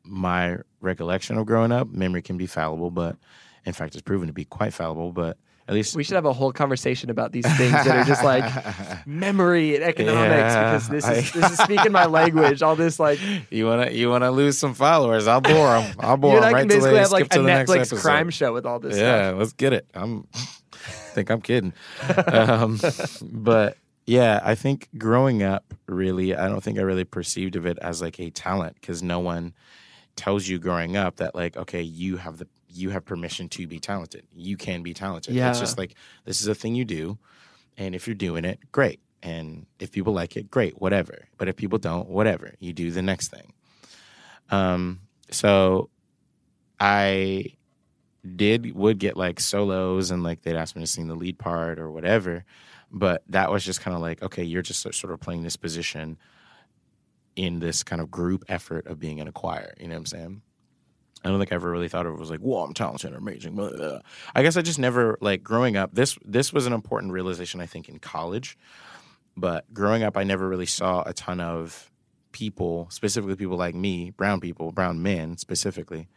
[0.03, 3.17] my recollection of growing up, memory can be fallible, but
[3.65, 5.13] in fact, it's proven to be quite fallible.
[5.13, 5.37] But
[5.69, 8.45] at least We should have a whole conversation about these things that are just like
[9.07, 12.63] memory and economics Yeah, because this is I- this is speaking my language.
[12.63, 15.27] All this like you wanna you wanna lose some followers.
[15.27, 15.95] I'll bore them.
[16.01, 18.31] I'll bore them I right can basically have like a to the next Netflix crime
[18.31, 19.39] show with all this yeah, stuff.
[19.39, 19.87] let's get it.
[19.95, 20.27] I'm
[21.13, 21.75] think I'm kidding.
[22.29, 22.81] um,
[23.23, 27.79] but yeah, I think growing up, really, I don't think I really perceived of it
[27.83, 29.53] as like a talent because no one
[30.19, 33.79] tells you growing up that like, okay, you have the you have permission to be
[33.79, 34.27] talented.
[34.35, 35.35] You can be talented.
[35.35, 35.49] Yeah.
[35.49, 37.17] It's just like this is a thing you do,
[37.79, 39.01] and if you're doing it, great.
[39.23, 41.29] And if people like it, great, whatever.
[41.39, 42.55] But if people don't, whatever.
[42.61, 43.53] You do the next thing.
[44.51, 45.01] Um,
[45.31, 45.89] so
[46.79, 47.57] I
[48.37, 51.79] did would get like solos and like they'd ask me to sing the lead part
[51.79, 52.45] or whatever
[52.91, 56.19] but that was just kind of like okay you're just sort of playing this position
[57.39, 60.07] in this kind of group effort of being in a choir you know what i'm
[60.07, 60.43] saying
[61.25, 63.17] i don't think i ever really thought of it was like whoa i'm talented or
[63.17, 64.01] amazing blah, blah,
[64.35, 67.67] i guess i just never like growing up this this was an important realization i
[67.67, 68.59] think in college
[69.37, 71.91] but growing up i never really saw a ton of
[72.33, 76.09] people specifically people like me brown people brown men specifically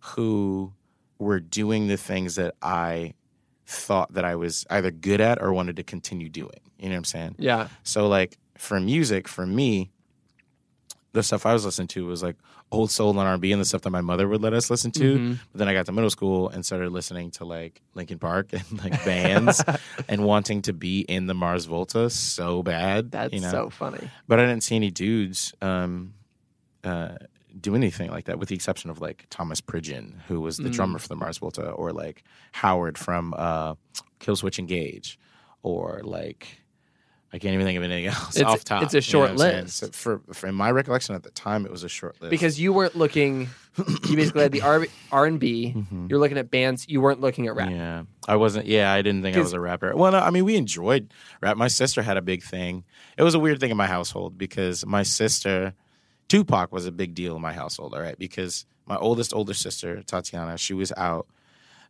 [0.00, 0.72] who
[1.20, 3.14] were doing the things that I
[3.66, 6.60] thought that I was either good at or wanted to continue doing.
[6.78, 7.36] You know what I'm saying?
[7.38, 9.92] Yeah, So like for music, for me,
[11.12, 12.36] the stuff I was listening to was like
[12.70, 15.18] old soul and R&B and the stuff that my mother would let us listen to.
[15.18, 15.38] Mhm.
[15.50, 18.64] But then I got to middle school and started listening to like Linkin Park and
[18.84, 19.62] like bands
[20.08, 23.10] and wanting to be in the Mars Volta so bad.
[23.10, 23.50] that's you know?
[23.50, 24.08] so funny.
[24.28, 26.14] But I didn't see any dudes um,
[26.84, 27.16] uh,
[27.60, 30.72] do anything like that, with the exception of like Thomas Pridgen, who was the Mm.
[30.72, 33.74] drummer for the Mars Volta, or like Howard from uh,
[34.20, 35.18] Killswitch Engage,
[35.64, 36.60] or like
[37.32, 38.82] I can't even think of anything else It's- off top.
[38.82, 39.64] it's a you know short what I'm saying?
[39.64, 39.76] list.
[39.76, 42.58] So for, for in my recollection at the time, it was a short list Because
[42.58, 43.48] you weren't looking,
[44.08, 45.74] you basically had the R R and B.
[46.08, 46.86] You're looking at bands.
[46.88, 47.68] You weren't looking at rap.
[47.68, 47.76] Mm-hmm.
[47.76, 48.66] Yeah, I wasn't.
[48.66, 49.94] Yeah, I didn't think I was a rapper.
[49.94, 51.56] Well, no, I mean, we enjoyed rap.
[51.56, 52.82] My sister had a big thing.
[53.16, 55.74] It was a weird thing in my household because my sister,
[56.28, 57.94] Tupac, was a big deal in my household.
[57.94, 61.28] All right, because my oldest older sister Tatiana, she was out.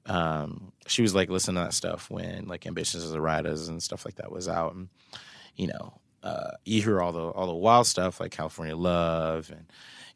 [0.06, 3.82] Um, she was like listening to that stuff when like Ambitious as a Riders and
[3.82, 4.88] stuff like that was out, and
[5.56, 9.66] you know, uh, you hear all the all the wild stuff like California Love and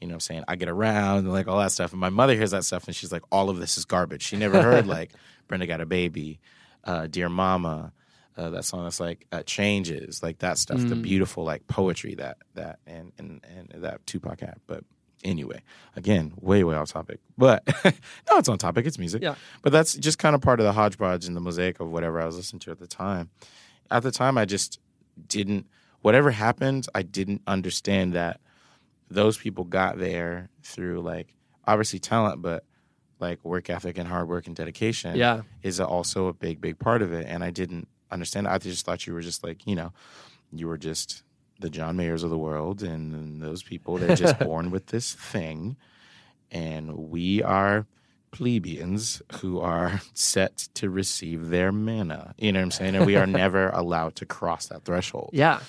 [0.01, 1.93] you know what I'm saying I get around and like all that stuff.
[1.93, 4.23] And my mother hears that stuff and she's like, all of this is garbage.
[4.23, 5.13] She never heard like
[5.49, 6.41] Brenda Got a Baby,
[6.85, 7.93] uh, Dear Mama,
[8.37, 11.03] uh, that song that's like uh, changes, like that stuff, the Mm.
[11.03, 14.59] beautiful like poetry that that and and and that Tupac had.
[14.67, 14.85] But
[15.23, 15.63] anyway,
[15.97, 17.21] again, way way off topic.
[17.39, 18.85] But no, it's on topic.
[18.87, 19.23] It's music.
[19.23, 19.37] Yeah.
[19.63, 22.27] But that's just kind of part of the hodgepodge and the mosaic of whatever I
[22.27, 23.31] was listening to at the time.
[23.91, 24.81] At the time, I just
[25.29, 25.67] didn't.
[26.03, 28.41] Whatever happened, I didn't understand that
[29.11, 31.35] those people got there through like
[31.67, 32.65] obviously talent, but
[33.21, 35.43] like work ethic and hard work and dedication Yeah.
[35.63, 37.27] is also a big, big part of it.
[37.27, 38.47] And I didn't understand.
[38.49, 39.93] I just thought you were just like, you know,
[40.53, 41.23] you were just
[41.61, 45.15] the John Mayers of the world, and, and those people they're just born with this
[45.15, 45.77] thing,
[46.51, 47.87] and we are
[48.35, 52.35] plebeians who are set to receive their manna.
[52.37, 52.97] You know what I'm saying?
[52.97, 55.31] And we are never allowed to cross that threshold.
[55.33, 55.61] Yeah.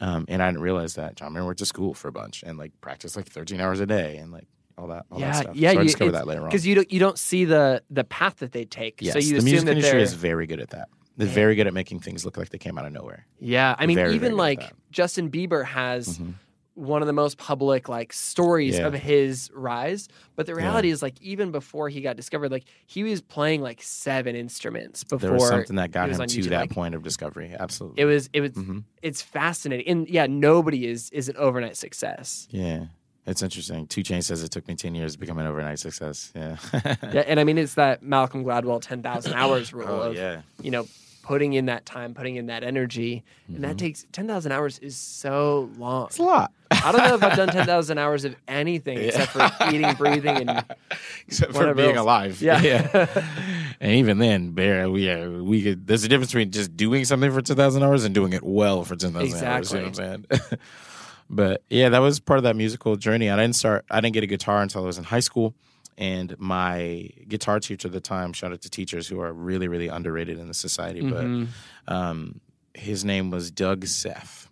[0.00, 2.56] Um, and I didn't realize that John Mayer went to school for a bunch and
[2.58, 4.46] like practiced like 13 hours a day and like
[4.78, 5.32] all that, all yeah.
[5.32, 5.56] that stuff.
[5.56, 5.72] Yeah.
[5.72, 6.48] so I discovered that later on.
[6.48, 9.02] because you don't you don't see the the path that they take.
[9.02, 10.88] Yes, so you the assume music that industry they're is very good at that.
[11.16, 13.26] They're very good at making things look like they came out of nowhere.
[13.40, 14.72] Yeah, I mean, Very, very even at like.
[14.92, 16.34] Justin Bieber has Mhm.
[16.78, 18.86] One of the most public like stories Yeah.
[18.86, 20.08] of his rise.
[20.36, 23.82] But the reality is, like, even before he got discovered, like he was playing like
[23.82, 25.18] seven instruments before.
[25.18, 27.54] There was something that got him to YouTube, that like, point of discovery.
[27.58, 28.00] Absolutely.
[28.02, 28.30] It was.
[28.32, 28.52] It was.
[28.52, 28.84] Mhm.
[29.02, 32.46] It's fascinating, and yeah, nobody is is an overnight success.
[32.50, 32.86] Yeah.
[33.26, 33.86] It's interesting.
[33.88, 36.32] 2 Chainz says it took me 10 years to become an overnight success.
[36.34, 36.56] Yeah.
[37.12, 40.42] Yeah, and I mean, it's that Malcolm Gladwell ten thousand hours rule oh, of yeah.
[40.62, 40.86] you know
[41.22, 44.96] putting in that time, putting in that energy, and that takes ten thousand hours is
[44.96, 46.04] so long.
[46.04, 46.10] Mm-hmm.
[46.10, 46.52] It's a lot.
[46.84, 50.64] I don't know if I've done 10,000 hours of anything except for eating, breathing, and
[51.26, 52.04] Except for being else.
[52.04, 52.42] alive.
[52.42, 53.06] Yeah.
[53.80, 57.30] and even then, bare, we, uh, we could, there's a difference between just doing something
[57.32, 59.72] for 10,000 hours and doing it well for 10,000 hours.
[59.72, 60.58] You know what I'm saying?
[61.30, 63.30] but yeah, that was part of that musical journey.
[63.30, 63.84] I didn't start.
[63.90, 65.54] I didn't get a guitar until I was in high school,
[65.96, 68.32] and my guitar teacher at the time.
[68.32, 71.02] Shout out to teachers who are really, really underrated in the society.
[71.02, 71.48] Mhm.
[71.86, 72.40] But um,
[72.74, 74.47] his name was Doug Seth.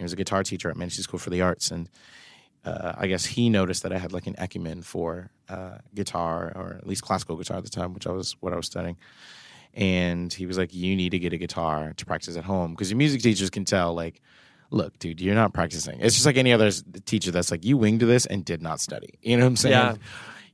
[0.00, 1.88] He was a guitar teacher at Manchester School for the Arts, and
[2.64, 6.76] uh, I guess he noticed that I had like an acumen for uh, guitar, or
[6.78, 8.96] at least classical guitar at the time, which I was what I was studying.
[9.74, 12.90] And he was like, "You need to get a guitar to practice at home because
[12.90, 14.20] your music teachers can tell, like,
[14.70, 16.00] look, dude, you're not practicing.
[16.00, 16.70] It's just like any other
[17.04, 19.18] teacher that's like, you winged this and did not study.
[19.20, 19.72] You know what I'm saying?
[19.72, 19.94] Yeah.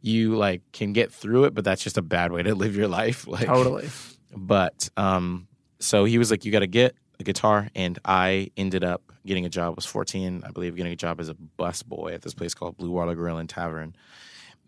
[0.03, 2.89] You like can get through it, but that's just a bad way to live your
[2.89, 3.27] life.
[3.37, 3.89] Like, Totally.
[4.35, 8.85] but um, so he was like, "You got to get a guitar," and I ended
[8.85, 9.77] up getting a job.
[9.77, 12.77] Was 14, I believe, getting a job as a bus boy at this place called
[12.77, 13.95] Blue Water Grill and Tavern,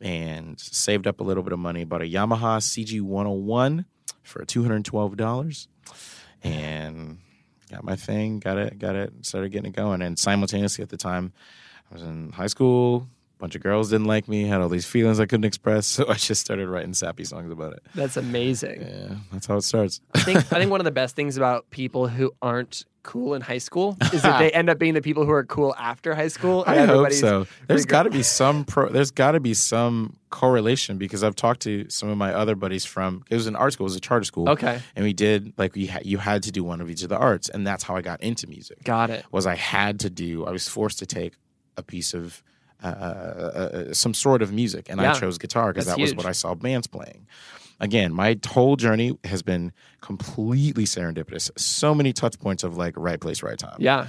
[0.01, 1.85] and saved up a little bit of money.
[1.85, 3.85] Bought a Yamaha CG 101
[4.23, 5.69] for 212 dollars,
[6.43, 7.19] and
[7.71, 8.41] got my thing.
[8.41, 8.79] Got it.
[8.79, 9.13] Got it.
[9.27, 11.33] Started getting it going, and simultaneously at the time,
[11.91, 13.09] I was in high school.
[13.39, 14.43] Bunch of girls didn't like me.
[14.49, 17.73] Had all these feelings I couldn't express, so I just started writing sappy songs about
[17.75, 17.83] it.
[17.95, 18.83] That's amazing.
[18.83, 20.01] Yeah, that's how it starts.
[20.15, 23.41] I think I think one of the best things about people who aren't cool in
[23.41, 26.29] high school is that they end up being the people who are cool after high
[26.29, 26.63] school.
[26.65, 27.47] and I hope so.
[27.67, 28.89] There's got to be some pro.
[28.89, 32.85] There's got to be some correlation because I've talked to some of my other buddies
[32.85, 33.25] from.
[33.31, 33.85] It was an art school.
[33.87, 34.49] It was a charter school.
[34.51, 37.09] Okay, and we did like we ha- you had to do one of each of
[37.09, 38.83] the arts, and that's how I got into music.
[38.83, 39.25] got it.
[39.31, 40.45] Was I had to do?
[40.45, 41.35] I was forced to take
[41.77, 42.43] a piece of.
[42.83, 42.91] Uh, uh,
[43.91, 45.11] uh, some sort of music, and Yeah.
[45.13, 47.27] I chose guitar because that was what I saw bands playing.
[47.81, 51.51] Again, my whole journey has been completely serendipitous.
[51.59, 54.07] So many touch points of like right place, right time Yeah,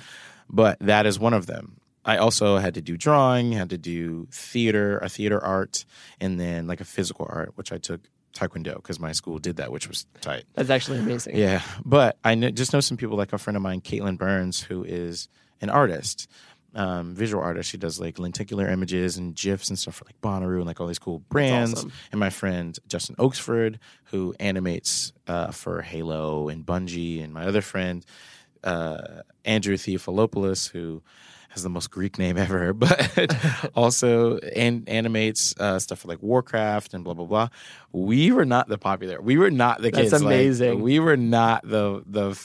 [0.50, 1.78] but that is one of them.
[2.06, 5.84] I also had to do drawing, had to do theater, a theater art,
[6.22, 8.02] and then like a physical art, which I took
[8.34, 10.46] taekwondo because my school did that, which was tight.
[10.54, 11.36] that's actually amazing.
[11.36, 14.62] Yeah, but I kn- just know some people like a friend of mine, Caitlin Burns,
[14.62, 15.28] who is
[15.62, 16.28] an artist,
[16.76, 17.70] um, visual artist.
[17.70, 20.88] She does like lenticular images and gifs and stuff for like Bonnaroo and like all
[20.88, 21.74] these cool brands.
[21.74, 21.92] awesome.
[22.12, 27.62] And my friend Justin Oaksford, who animates uh, for Halo and Bungie, and my other
[27.62, 28.06] friend
[28.64, 31.02] uh, Andrew Theophilopoulos, who
[31.50, 36.94] has the most Greek name ever, but also an- animates uh, stuff for like Warcraft
[36.94, 37.50] and blah blah blah.
[37.92, 39.20] We were not the popular.
[39.22, 40.24] We were not the That's kids.
[40.24, 40.82] like, amazing.
[40.82, 42.40] we were not the the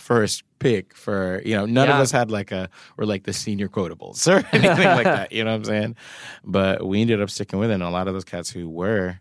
[0.00, 1.66] first pick for you know.
[1.66, 5.32] None of us had like a were like the senior quotables or anything like that.
[5.32, 5.96] You know what I'm saying?
[6.44, 7.74] But we ended up sticking with it.
[7.74, 9.20] And a lot of those cats who were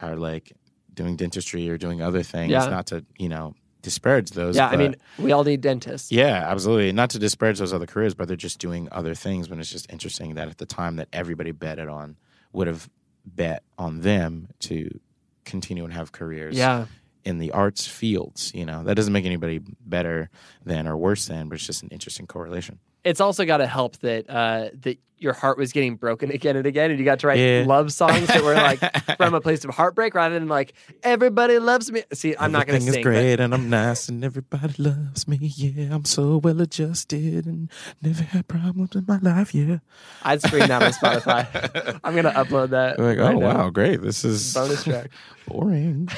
[0.00, 0.52] are like
[0.94, 2.50] doing dentistry or doing other things.
[2.50, 2.66] Yeah.
[2.66, 4.56] Not to you know disparage those.
[4.56, 6.10] Yeah, I mean, we all need dentists.
[6.10, 6.90] yeah, absolutely.
[6.92, 9.48] Not to disparage those other careers, but they're just doing other things.
[9.48, 12.16] When it's just interesting that at the time that everybody betted on
[12.52, 12.88] would have
[13.24, 14.98] bet on them to
[15.44, 16.86] continue and have careers Yeah,
[17.24, 18.52] in the arts fields.
[18.54, 20.30] You know, that doesn't make anybody better
[20.64, 22.78] than or worse than, but it's just an interesting correlation.
[23.08, 26.64] It's also got to help that uh, that your heart was getting broken again and
[26.64, 27.64] again, and you got to write Yeah.
[27.66, 28.78] love songs that were like
[29.16, 32.04] from a place of heartbreak rather than like everybody loves me.
[32.12, 33.00] See, I'm not going to Everything sing.
[33.00, 35.38] is but- great and I'm nice and everybody loves me.
[35.40, 37.68] Yeah, I'm so well adjusted and
[38.00, 39.52] never had problems in my life.
[39.54, 39.78] Yeah.
[40.22, 41.98] I'd stream that on Spotify.
[42.04, 43.00] I'm gonna upload that.
[43.00, 43.54] I'm like, right oh now.
[43.64, 44.00] wow, great.
[44.02, 45.10] This is bonus track.
[45.48, 46.08] boring.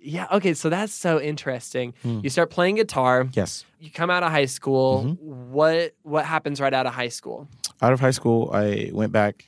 [0.00, 0.26] Yeah.
[0.32, 0.54] Okay.
[0.54, 1.94] So that's so interesting.
[2.02, 2.20] Hmm.
[2.22, 3.28] You start playing guitar.
[3.32, 3.64] yes.
[3.80, 5.04] You come out of high school.
[5.04, 5.52] Mm-hmm.
[5.52, 7.48] What What happens right out of high school?
[7.80, 9.46] out of high school, I went back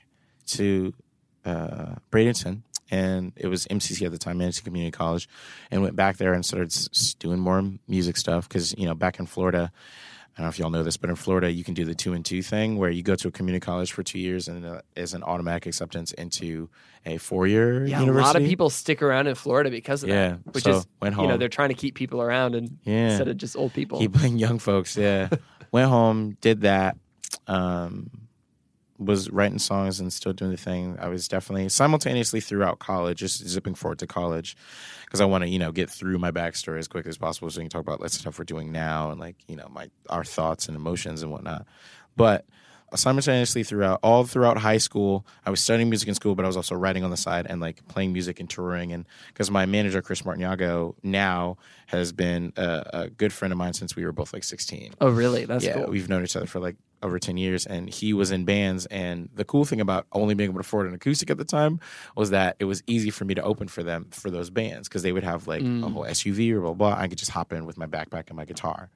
[0.49, 0.95] to
[1.45, 5.29] uh, Bradenton, and it was MCC at the time, Manatee Community College,
[5.71, 6.73] and went back there and started
[7.19, 9.73] doing more music stuff because you know back in Florida.
[10.41, 12.15] I don't know if y'all know this, but in Florida, you can do the two
[12.15, 14.81] and two thing where you go to a community college for two years and uh,
[14.97, 16.71] is an automatic acceptance into
[17.05, 18.19] a four year Yeah, university.
[18.21, 20.55] a lot of people stick around in Florida because of Yeah, that.
[20.55, 21.25] Which so is went home.
[21.27, 23.09] you know they're trying to keep people around and Yeah.
[23.11, 23.99] instead of just old people.
[23.99, 25.29] Keeping young folks, yeah.
[25.73, 26.97] Went home, did that.
[27.47, 28.09] Um,
[29.01, 30.97] was writing songs and still doing the thing.
[31.01, 34.57] I was definitely simultaneously throughout college, just zipping forward to college,
[35.07, 37.59] because I want to, you know, get through my backstory as quick as possible, so
[37.59, 40.23] we can talk about the stuff we're doing now and like, you know, my our
[40.23, 41.67] thoughts and emotions and whatnot.
[42.15, 42.45] But
[42.95, 46.57] simultaneously throughout all throughout high school i was studying music in school but i was
[46.57, 48.93] also writing on the side and like playing music and touring.
[48.93, 53.73] And because my manager chris martinago now has been a, a good friend of mine
[53.73, 55.45] since we were both like 16 oh, really?
[55.45, 55.87] That's yeah cool.
[55.87, 58.87] we've known each other for like over 10 years and he was in bands.
[58.87, 61.81] And the cool thing about only being able to afford an acoustic at the time
[62.17, 65.03] was that it was easy for me to open for them for those bands because
[65.03, 66.95] they would have like a whole suv or blah blah.
[66.97, 68.91] I could just hop in with my backpack and my guitar.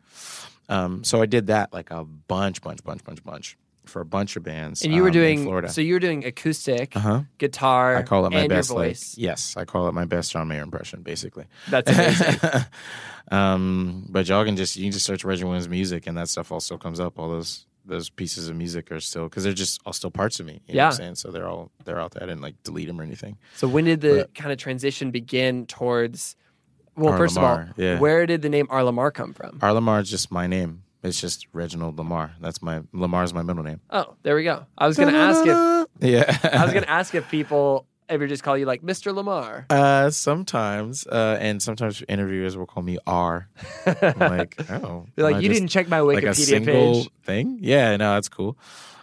[0.69, 4.37] Um, so i did that like a bunch bunch bunch bunch bunch for a bunch
[4.37, 7.23] of bands And you were um, in doing florida so you were doing acoustic, uh-huh
[7.39, 8.71] guitar, I call it my best.
[8.71, 9.15] Like, voice.
[9.19, 11.45] yes, I call it my best John Mayer impression, basically.
[11.69, 12.65] That's amazing.
[13.31, 16.53] um, but y'all can just you can just search Reggie Williams music, and that stuff
[16.53, 17.19] also comes up.
[17.19, 20.47] All those those pieces of music are still because they're just all still parts of
[20.47, 20.61] me.
[20.67, 20.87] Yeah.
[20.87, 22.23] I'm saying so they're all they're out there.
[22.23, 23.37] I didn't like delete them or anything.
[23.55, 26.37] So when did the But- kind of transition begin towards?
[26.97, 27.99] Well, first of all, yeah.
[27.99, 28.85] where did the name R.
[28.85, 29.59] Lamar come from?
[29.61, 30.85] R Lamar is just my name.
[31.05, 32.33] It's just Reginald Lamar.
[32.41, 33.81] That's my Lamar's my middle name.
[33.91, 34.65] Oh, there we go.
[34.77, 36.39] I was going to ask if Yeah.
[36.53, 39.15] I was to ask if people ever just call you like Mr.
[39.15, 39.67] Lamar.
[39.71, 43.49] Uh, sometimes, uh, and sometimes interviewers will call me R.
[43.87, 47.11] I'm like, oh, They're like, you just didn't check my like a Wikipedia single page.
[47.25, 47.59] thing.
[47.61, 48.57] Yeah, no, that's cool.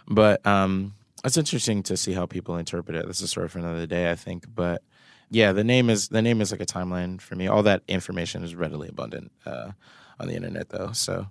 [0.08, 3.08] But um, it's interesting to see how people interpret it.
[3.08, 4.46] This is a story for another day, I think.
[4.54, 4.82] But
[5.30, 7.48] yeah, the name is the name is like a timeline for me.
[7.48, 9.72] All that information is readily abundant uh,
[10.20, 10.92] on the internet, though.
[10.94, 11.28] So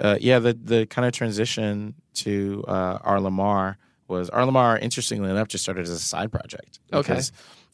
[0.00, 4.78] uh, yeah, the the kind of transition to uh, R.LUM.R was R.LUM.R.
[4.78, 6.80] Interestingly enough, just started as a side project.
[6.92, 7.20] Okay.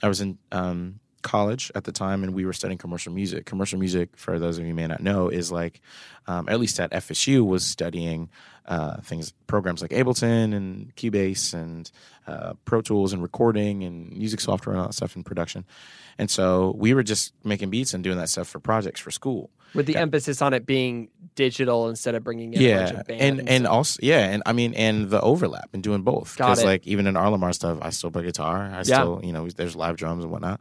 [0.02, 3.46] I was in um, college at the time, and we were studying commercial music.
[3.46, 5.80] Commercial music, for those of you who may not know, is like,
[6.26, 8.28] um, at least at FSU, was studying
[8.66, 11.90] uh, things, programs like Ableton and Cubase and
[12.26, 15.64] uh, Pro Tools and recording and music software and all that stuff in production.
[16.18, 19.50] And so we were just making beats and doing that stuff for projects for school.
[19.74, 20.00] With the Yeah.
[20.00, 23.22] emphasis on it being digital instead of bringing in a bunch Yeah, of bands.
[23.40, 26.34] and and also yeah, and I mean, and the overlap and doing both.
[26.36, 28.70] because like even in R.LUM.R stuff, I still play guitar.
[28.72, 30.60] I still you know there's live drums and whatnot.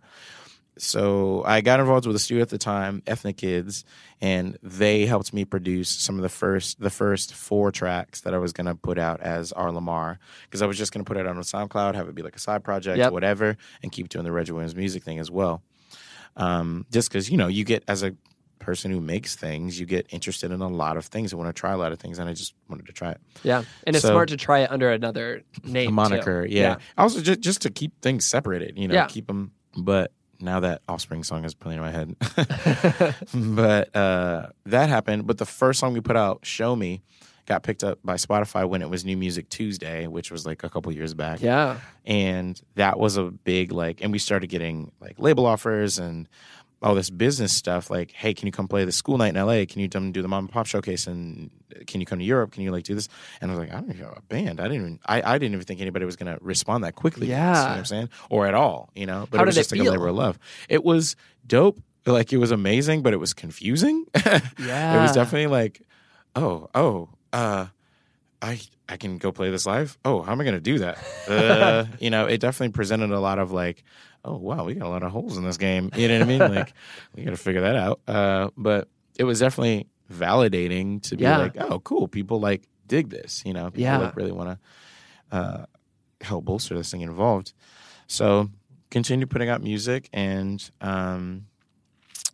[0.77, 3.85] So I got involved with a studio at the time, Ethnic Kids,
[4.21, 8.37] and they helped me produce some of the first the first four tracks that I
[8.37, 11.95] was gonna put out as R.LUM.R because I was just gonna put it on SoundCloud,
[11.95, 13.13] have it be like a side project, Yep.
[13.13, 15.61] whatever, and keep doing the Reggie Williams music thing as well.
[16.37, 18.13] Um, just because you know you get as a
[18.59, 21.59] person who makes things, you get interested in a lot of things and want to
[21.59, 23.21] try a lot of things, and I just wanted to try it.
[23.43, 26.77] yeah, and it's So- smart to try it under another name, moniker, yeah.
[26.97, 29.05] Also, just just to keep things separated, you know, Yeah.
[29.05, 29.51] keep them.
[29.77, 32.15] But now that Offspring song is playing in my head,
[33.33, 35.27] but uh, that happened.
[35.27, 37.01] But the first song we put out, "Show Me,"
[37.45, 40.69] got picked up by Spotify when it was New Music Tuesday, which was like a
[40.69, 41.41] couple years back.
[41.41, 46.27] Yeah, and that was a big like and we started getting like label offers and
[46.85, 49.65] all this business stuff like hey can you come play the school night in la
[49.65, 51.07] can you come do the mom and pop showcase?
[51.07, 51.49] And
[51.87, 52.51] can you come to europe?
[52.51, 53.09] Can you like do this?
[53.41, 54.59] And i was like i don't even have a band.
[54.59, 57.27] I didn't even i, I didn't even think anybody was going to respond that quickly.
[57.27, 57.47] Yeah.
[57.47, 58.09] you know what i'm saying?
[58.29, 59.27] Or at all you know?
[59.29, 60.39] But How it was did it just like a labor of love.
[60.69, 61.81] It was dope.
[62.05, 64.05] Like it was amazing but it was confusing.
[64.15, 64.39] Yeah.
[64.99, 65.81] it was definitely like,
[66.35, 67.67] oh, oh, uh,
[68.45, 69.97] I I can go play this live.
[70.05, 70.97] Oh, how am I going to do that?
[71.27, 73.83] Uh, you know, it definitely presented a lot of like,
[74.23, 75.89] oh wow, we got a lot of holes in this game.
[75.95, 76.55] You know what I mean?
[76.55, 76.73] Like,
[77.15, 77.99] we got to figure that out.
[78.07, 81.37] Uh, but it was definitely validating to be Yeah.
[81.39, 83.41] like, oh, cool, people like dig this.
[83.43, 83.97] You know, people Yeah.
[83.97, 84.59] like really want
[85.31, 85.65] to uh,
[86.21, 87.53] help bolster this thing involved.
[88.05, 88.49] So
[88.91, 91.47] continue putting out music, and um,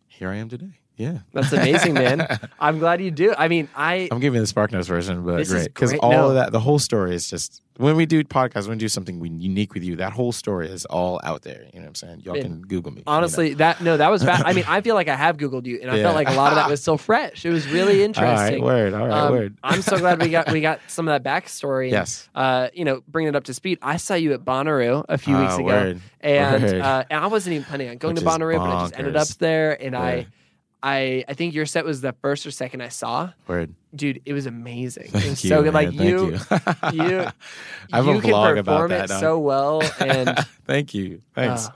[0.10, 0.81] here I am today.
[1.02, 1.18] Yeah.
[1.34, 2.28] That's amazing, man.
[2.60, 3.34] I'm glad you do.
[3.38, 6.28] I mean, I I'm giving the SparkNotes version, but great because all No.
[6.30, 9.20] of that, the whole story is just when we do podcasts, when we do something
[9.20, 11.64] we, unique with you, that whole story is all out there.
[11.74, 12.22] You know what I'm saying?
[12.24, 13.00] Y'all Man, can Google me.
[13.00, 13.12] you know.
[13.14, 14.44] honestly that no, that was bad.
[14.46, 16.04] I mean, I feel like I have Googled you, and I Yeah.
[16.04, 17.46] felt like a lot of that was still fresh.
[17.46, 18.62] It was really interesting.
[18.62, 19.58] all right, word, all right, Um, word.
[19.64, 21.86] I'm so glad we got we got some of that backstory.
[21.86, 22.30] and, Yes.
[22.36, 23.80] Uh, you know, bringing it up to speed.
[23.82, 26.82] I saw you at Bonnaroo a few Ah, weeks ago, word, and word.
[26.82, 29.16] uh, and I wasn't even planning on going Which to Bonnaroo, but I just ended
[29.16, 30.02] up there, and Word.
[30.02, 30.28] I,
[30.84, 33.32] I I think your set was the first or second I saw.
[33.48, 33.74] Word.
[33.96, 35.06] Dude, it was amazing.
[35.06, 35.50] it Thank was you.
[35.50, 35.74] so good.
[35.74, 37.10] man, Like thank you, you.
[37.10, 37.20] you,
[37.94, 39.10] I have you a vlog about that.
[39.12, 41.22] it so well, and Thank you.
[41.36, 41.68] Thanks.
[41.68, 41.72] uh,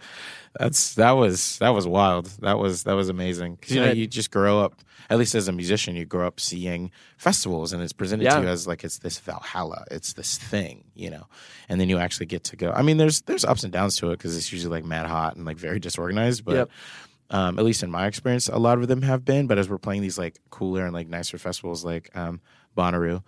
[0.59, 2.27] That's that was that was wild.
[2.41, 3.57] That was that was amazing.
[3.57, 4.75] 'Cause, you know, you just grow up.
[5.07, 8.37] At least as a musician, you grow up seeing festivals, and it's presented Yeah.
[8.37, 9.85] to you as like it's this Valhalla.
[9.91, 11.27] It's this thing, you know.
[11.69, 12.71] And then you actually get to go.
[12.71, 15.35] I mean, there's there's ups and downs to it because it's usually like mad hot
[15.35, 16.43] and like very disorganized.
[16.43, 16.69] But Yep.
[17.31, 19.47] Um, at least in my experience, a lot of them have been.
[19.47, 22.39] But as we're playing these like cooler and like nicer festivals like um,
[22.77, 23.23] Bonnaroo,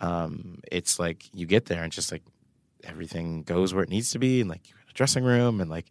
[0.00, 2.22] um, it's like you get there and just like
[2.84, 5.70] everything goes where it needs to be, and like you're in a dressing room, and
[5.70, 5.86] like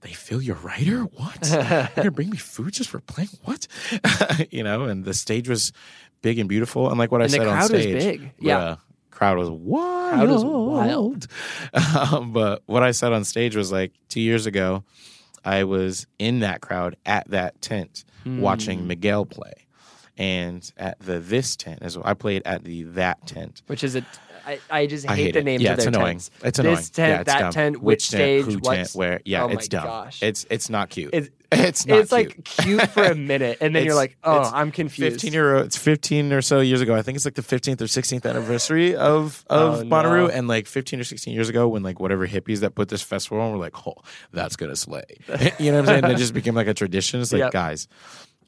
[0.00, 1.02] they fill your rider.
[1.02, 1.48] What?
[1.50, 3.30] You're gonna bring me food just for playing?
[3.44, 3.66] What?
[4.50, 5.72] you know, and the stage was
[6.22, 8.32] big and beautiful, and like what I and the said on stage, big.
[8.38, 8.78] Yeah, bruh,
[9.10, 10.14] crowd was wild.
[10.14, 11.26] Crowd was wild.
[12.12, 14.84] um, but what I said on stage was like two years ago,
[15.44, 18.40] I was in that crowd at that tent Hmm.
[18.40, 19.54] watching Miguel play.
[20.20, 22.06] And at the this tent as well.
[22.06, 23.62] I played at the that tent.
[23.66, 24.04] which is a.
[24.46, 25.44] I, I just hate, I hate the it.
[25.44, 26.14] names yeah, of their it's annoying.
[26.16, 26.30] tents.
[26.42, 26.76] It's annoying.
[26.76, 27.52] This tent, yeah, that dumb.
[27.52, 29.20] tent, which stage, who what's- tent, where?
[29.26, 29.84] Yeah, Oh my it's dumb.
[29.84, 30.22] gosh.
[30.22, 31.12] It's it's not cute.
[31.14, 31.98] It's- it's not.
[31.98, 32.28] it's cute.
[32.28, 35.14] like cute for a minute, and then you're like, oh, I'm confused.
[35.20, 36.94] 15 year it's 15 or so years ago.
[36.94, 40.28] I think it's like the 15th or 16th anniversary of oh, of Oh, Bonnaroo, no.
[40.28, 43.40] and like 15 or 16 years ago, when like whatever hippies that put this festival
[43.40, 43.94] on were like, oh,
[44.32, 45.02] that's gonna slay.
[45.58, 46.04] you know what I'm saying?
[46.04, 47.20] And it just became like a tradition.
[47.20, 47.52] It's like, Yep.
[47.52, 47.88] guys,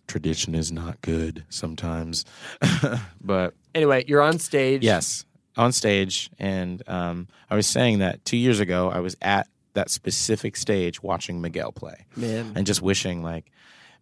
[0.06, 2.24] tradition is not good sometimes,
[3.20, 4.82] but Anyway, you're on stage.
[4.82, 5.24] yes.
[5.56, 9.90] on stage, and um, I was saying that two years ago I was at that
[9.90, 12.52] specific stage watching Miguel play, Man.
[12.54, 13.50] and just wishing like,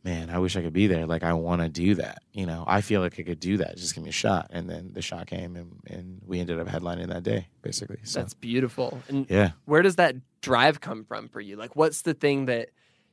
[0.03, 1.07] man, I wish I could be there.
[1.07, 2.23] Like I want to do that.
[2.33, 3.77] You know, I feel like I could do that.
[3.77, 6.67] Just give me a shot, and then the shot came, and, and we ended up
[6.67, 7.99] headlining that day, basically.
[8.03, 9.01] So That's beautiful.
[9.09, 11.55] And yeah, where does that drive come from for you?
[11.57, 12.71] Like, what's the thing that?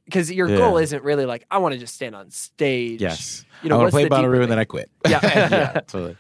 [0.08, 0.58] Because your Yeah.
[0.58, 3.01] goal isn't really like I want to just stand on stage.
[3.01, 3.45] yes.
[3.62, 4.58] You know, I want to play Bonnaroo, and then?
[4.60, 4.89] I quit.
[5.08, 5.20] Yeah.
[5.24, 6.18] yeah, totally.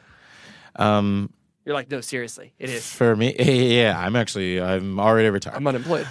[0.75, 1.31] Um,
[1.65, 2.85] You're like, no, seriously, it is.
[2.91, 5.55] for me, yeah, I'm actually I'm already retired.
[5.55, 6.07] I'm unemployed.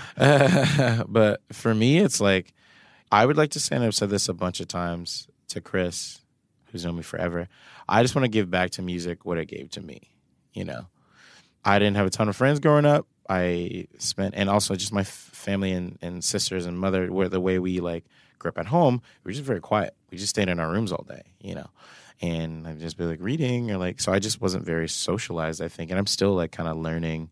[1.08, 2.52] but for me, it's like
[3.12, 6.20] I would like to say, and I've said this a bunch of times to Chris,
[6.72, 7.48] who's known me forever.
[7.88, 10.10] I just want to give back to music what it gave to me.
[10.52, 10.86] You know,
[11.64, 13.06] I didn't have a ton of friends growing up.
[13.28, 17.40] I spent, and also just my f- family and, and sisters and mother, where the
[17.40, 18.04] way we like
[18.38, 19.94] grew up at home, we were just very quiet.
[20.10, 21.68] We just stayed in our rooms all day, you know.
[22.22, 25.68] And I'd just be like reading or like, so I just wasn't very socialized, I
[25.68, 25.90] think.
[25.90, 27.30] And I'm still like kind of learning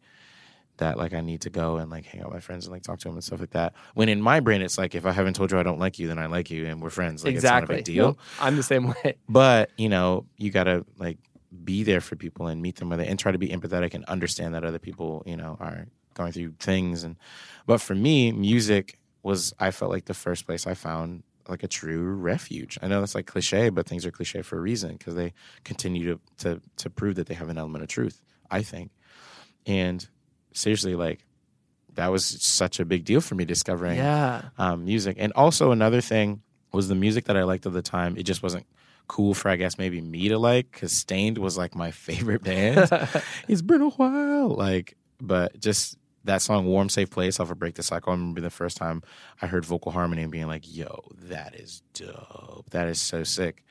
[0.79, 2.83] that like I need to go and like hang out with my friends and like
[2.83, 3.75] talk to them and stuff like that.
[3.95, 6.09] When in my brain, it's like if I haven't told you I don't like you,
[6.09, 7.25] then I like you and we're friends.
[7.25, 7.63] Like exactly.
[7.63, 8.19] it's not a big deal.
[8.41, 9.17] I'm the same way.
[9.29, 11.19] But you know, you gotta like
[11.65, 14.05] be there for people and meet them with it and try to be empathetic and
[14.07, 17.05] understand that other people, you know, are going through things.
[17.05, 17.17] And
[17.67, 21.69] but for me, music was I felt like the first place I found like a
[21.69, 22.79] true refuge.
[22.83, 25.33] I know that's like cliche, but things are cliche for a reason because they
[25.65, 28.23] continue to, to to prove that they have an element of truth.
[28.51, 28.91] I think,
[29.67, 30.07] and
[30.53, 31.25] seriously, like
[31.95, 34.43] that was such a big deal for me discovering Yeah.
[34.59, 35.17] um, music.
[35.21, 36.43] And also another thing
[36.73, 38.17] was the music that I liked at the time.
[38.17, 38.67] It just wasn't
[39.07, 42.89] cool for I guess maybe me to like because Staind was like my favorite band.
[43.49, 47.75] it's been a while, like, but just that song "Warm Safe Place" off of Break
[47.75, 48.13] the Cycle.
[48.13, 49.03] I remember the first time
[49.43, 52.71] I heard vocal harmony and being like, "Yo, that is dope.
[52.71, 53.65] That is so sick."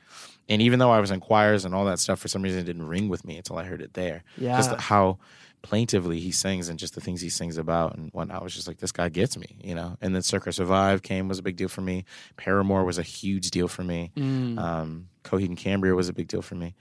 [0.48, 2.64] And even though I was in choirs and all that stuff, for some reason it
[2.64, 4.24] didn't ring with me until I heard it there.
[4.36, 4.56] Yeah.
[4.56, 5.18] Just how
[5.62, 8.68] plaintively he sings and just the things he sings about and whatnot I was just
[8.68, 9.96] like, this guy gets me, you know.
[10.02, 12.04] And then Circa Survive came was a big deal for me.
[12.36, 14.12] Paramore was a huge deal for me.
[14.16, 14.58] Mm.
[14.58, 16.74] Um, Coheed and Cambria was a big deal for me.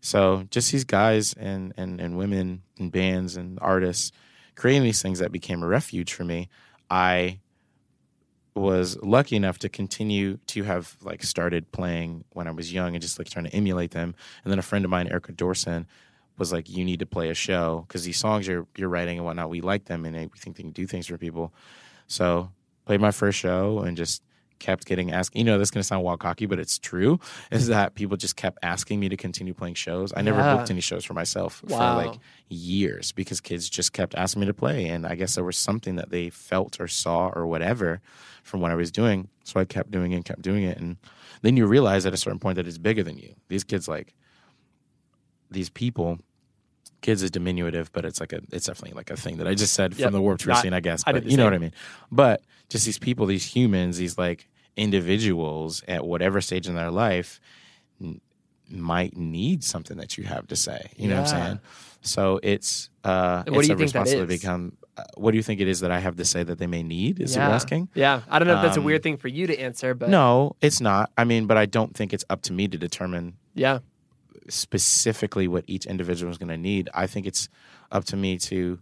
[0.00, 4.12] So just these guys and and and women and bands and artists
[4.54, 6.48] creating these things that became a refuge for me.
[6.90, 7.40] I
[8.54, 13.02] was lucky enough to continue to have like started playing when I was young and
[13.02, 14.14] just like trying to emulate them.
[14.44, 15.86] And then a friend of mine, Erica Dorson,
[16.36, 19.24] was like, "You need to play a show because these songs you're you're writing and
[19.26, 21.52] whatnot, we like them and eh, we think they can do things for people."
[22.06, 22.50] So
[22.86, 24.22] played my first show and just
[24.60, 25.34] kept getting asked.
[25.34, 27.18] You know, this is gonna sound wild cocky, but it's true.
[27.50, 30.12] Is that people just kept asking me to continue playing shows?
[30.16, 30.56] I never Yeah.
[30.56, 31.78] booked any shows for myself Wow.
[31.78, 35.44] for like years because kids just kept asking me to play, and I guess there
[35.44, 38.00] was something that they felt or saw or whatever
[38.44, 39.28] from what I was doing.
[39.44, 40.96] So I kept doing it and kept doing it, and
[41.42, 43.34] then you realize at a certain point that it's bigger than you.
[43.48, 44.14] These kids like
[45.50, 46.18] these people.
[47.00, 49.72] Kids is diminutive, but it's like a it's definitely like a thing that I just
[49.74, 50.06] said Yep.
[50.06, 51.02] from the Warped Tour I- scene, I guess.
[51.04, 51.52] But the you know same.
[51.52, 51.72] what I mean.
[52.12, 57.40] But just these people, these humans, these like individuals at whatever stage in their life
[58.02, 58.20] n-
[58.70, 60.90] might need something that you have to say.
[60.96, 61.60] You know what I'm saying?
[62.02, 64.40] So it's uh, what it's do a you think that responsibility is?
[64.40, 64.76] become.
[64.96, 66.82] Uh, what do you think it is that I have to say that they may
[66.82, 67.20] need?
[67.20, 67.48] Is yeah.
[67.48, 67.88] it asking?
[67.94, 68.22] Yeah.
[68.28, 70.56] I don't know if that's a Um, weird thing for you to answer, but No,
[70.60, 71.10] it's not.
[71.16, 73.78] I mean, but I don't think it's up to me to determine yeah.
[74.50, 76.88] Specifically what each individual is going to need.
[76.94, 77.48] I think it's
[77.90, 78.78] up to me to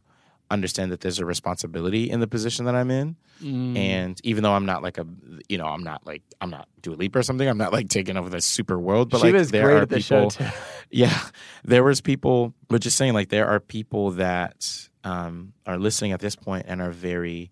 [0.51, 3.17] understand that there's a responsibility in the position that I'm in.
[3.43, 3.77] Mm.
[3.77, 5.07] And even though I'm not like a,
[5.49, 7.49] you know, I'm not like I'm not Dua Lipa or something.
[7.49, 9.11] I'm not like taking over the super world.
[9.11, 10.33] But she like there are people.
[10.91, 11.21] Yeah,
[11.65, 16.21] there was people, but just saying like there are people that um, are listening at
[16.21, 17.51] this point and are very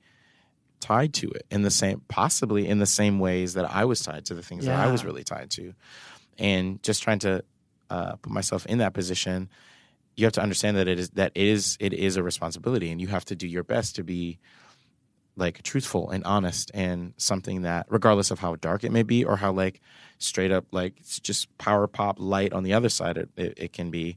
[0.80, 4.24] tied to it in the same, possibly in the same ways that I was tied
[4.26, 5.74] to the things that I was really tied to,
[6.38, 7.44] and just trying to
[7.90, 9.48] uh, put myself in that position.
[10.16, 13.00] You have to understand that it is that it is it is a responsibility, and
[13.00, 14.38] you have to do your best to be
[15.36, 19.36] like truthful and honest and something that regardless of how dark it may be or
[19.36, 19.80] how like
[20.18, 23.72] straight up like it's just power pop light on the other side it, it, it
[23.72, 24.16] can be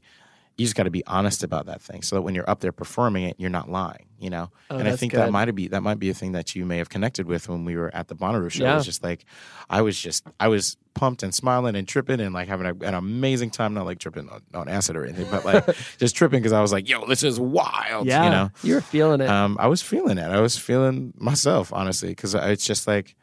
[0.60, 2.72] you just got to be honest about that thing so that when you're up there
[2.72, 5.20] performing it you're not lying you know Oh, and i think good.
[5.20, 7.64] that might be that might be a thing that you may have connected with when
[7.64, 8.72] we were at the Bonnaroo show Yeah.
[8.72, 9.24] it was just like
[9.70, 12.94] i was just i was pumped and smiling and tripping and like having a, an
[12.94, 15.64] amazing time not like tripping on, on acid or anything but like
[15.98, 18.24] just tripping because i was like yo this is wild Yeah.
[18.24, 19.28] you know You were feeling it.
[19.30, 20.28] um, I was feeling it.
[20.28, 23.14] I was feeling myself, honestly, because it's just like,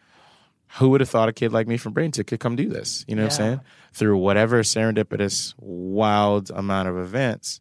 [0.77, 3.03] who would have thought a kid like me from Braintree could come do this?
[3.07, 3.61] You know what I'm saying?
[3.93, 7.59] Through whatever serendipitous, wild amount of events,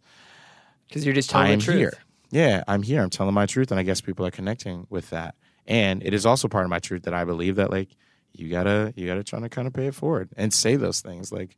[0.89, 1.77] Because you're just telling I am the truth.
[1.79, 1.93] here.
[2.31, 3.03] Yeah, I'm here.
[3.03, 5.35] I'm telling my truth, and I guess people are connecting with that.
[5.67, 7.89] And it is also part of my truth that I believe that like
[8.33, 11.33] you gotta you gotta try to kind of pay it forward and say those things.
[11.33, 11.57] Like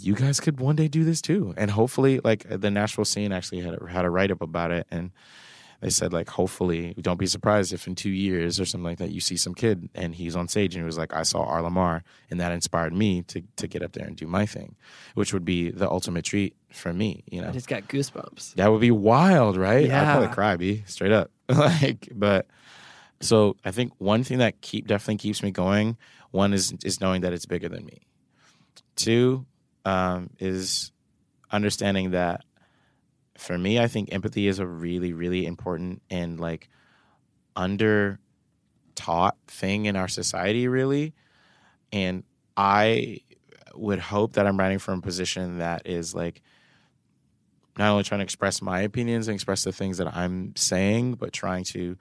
[0.00, 1.54] you guys could one day do this too.
[1.56, 4.86] And hopefully, like the Nashville scene actually had a, had a write up about it,
[4.90, 5.10] and
[5.84, 9.10] they said like, hopefully, don't be surprised if in two years or something like that
[9.10, 12.02] you see some kid and he's on stage and he was like, I saw R.LUM.R,
[12.30, 14.76] and that inspired me to to get up there and do my thing,
[15.12, 17.22] which would be the ultimate treat for me.
[17.30, 18.54] You know, I just got goosebumps.
[18.54, 19.86] that would be wild, right?
[19.86, 20.00] Yeah.
[20.00, 21.30] I'd probably cry, be straight up.
[21.50, 22.46] like, but
[23.20, 25.98] so I think one thing that keep definitely keeps me going.
[26.30, 28.06] One is is knowing that it's bigger than me.
[28.96, 29.44] Two
[29.84, 30.92] um, is
[31.52, 32.42] understanding that
[33.36, 36.68] for me, I think empathy is a really, really important and like
[37.56, 38.18] under
[38.94, 41.14] taught thing in our society, really.
[41.92, 42.24] And
[42.56, 43.20] I
[43.74, 46.42] would hope that I'm writing from a position that is like
[47.76, 51.32] not only trying to express my opinions and express the things that I'm saying, but
[51.32, 51.96] trying to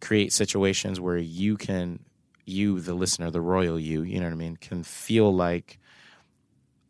[0.00, 2.00] create situations where you can,
[2.46, 5.78] you, the listener, the royal you, you know what I mean, can feel like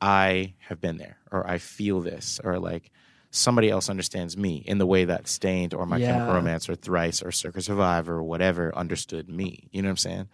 [0.00, 2.92] I have been there or I feel this or like
[3.30, 7.22] somebody else understands me in the way that Staind or My Chemical Romance or Thrice
[7.22, 9.68] or Circa Survive or whatever understood me.
[9.70, 10.28] You know what I'm saying?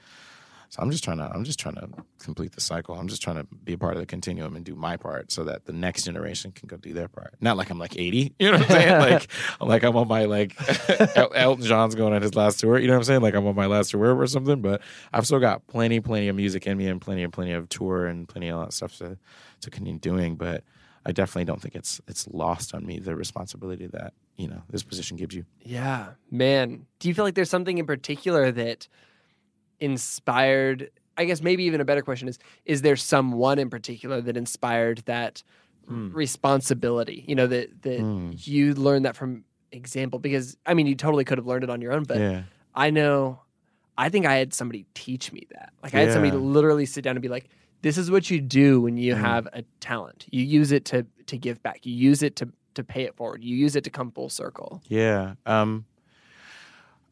[0.70, 1.88] So I'm just trying to I'm just trying to
[2.18, 2.96] complete the cycle.
[2.96, 5.44] I'm just trying to be a part of the continuum and do my part so
[5.44, 7.34] that the next generation can go do their part.
[7.40, 8.98] Not like I'm like 80, you know what I'm saying?
[8.98, 9.28] like
[9.60, 10.56] I'm like I'm on my like
[11.16, 13.20] El- Elton John's going on his last tour, you know what I'm saying?
[13.20, 14.82] Like I'm on my last tour or something, but
[15.12, 18.06] I've still got plenty plenty of music in me and plenty and plenty of tour
[18.06, 19.18] and plenty of that stuff to
[19.60, 20.64] to continue doing, but
[21.06, 24.82] I definitely don't think it's it's lost on me the responsibility that, you know, this
[24.82, 25.44] position gives you.
[25.62, 26.86] Yeah, man.
[26.98, 28.88] Do you feel like there's something in particular that
[29.80, 30.90] inspired?
[31.18, 34.98] I guess maybe even a better question is: Is there someone in particular that inspired
[35.06, 35.42] that
[35.88, 36.08] Hmm.
[36.12, 37.24] responsibility?
[37.28, 38.32] You know that that Hmm.
[38.38, 40.18] you learned that from example.
[40.18, 42.42] Because I mean, you totally could have learned it on your own, but yeah.
[42.74, 43.40] I know.
[43.98, 45.72] I think I had somebody teach me that.
[45.82, 47.48] Like I had somebody literally sit down and be like,
[47.82, 49.18] "This is what you do when you Mhm.
[49.20, 50.26] have a talent.
[50.30, 51.84] You use it to to give back.
[51.86, 53.42] You use it to to pay it forward.
[53.42, 55.34] You use it to come full circle." Yeah.
[55.46, 55.86] Um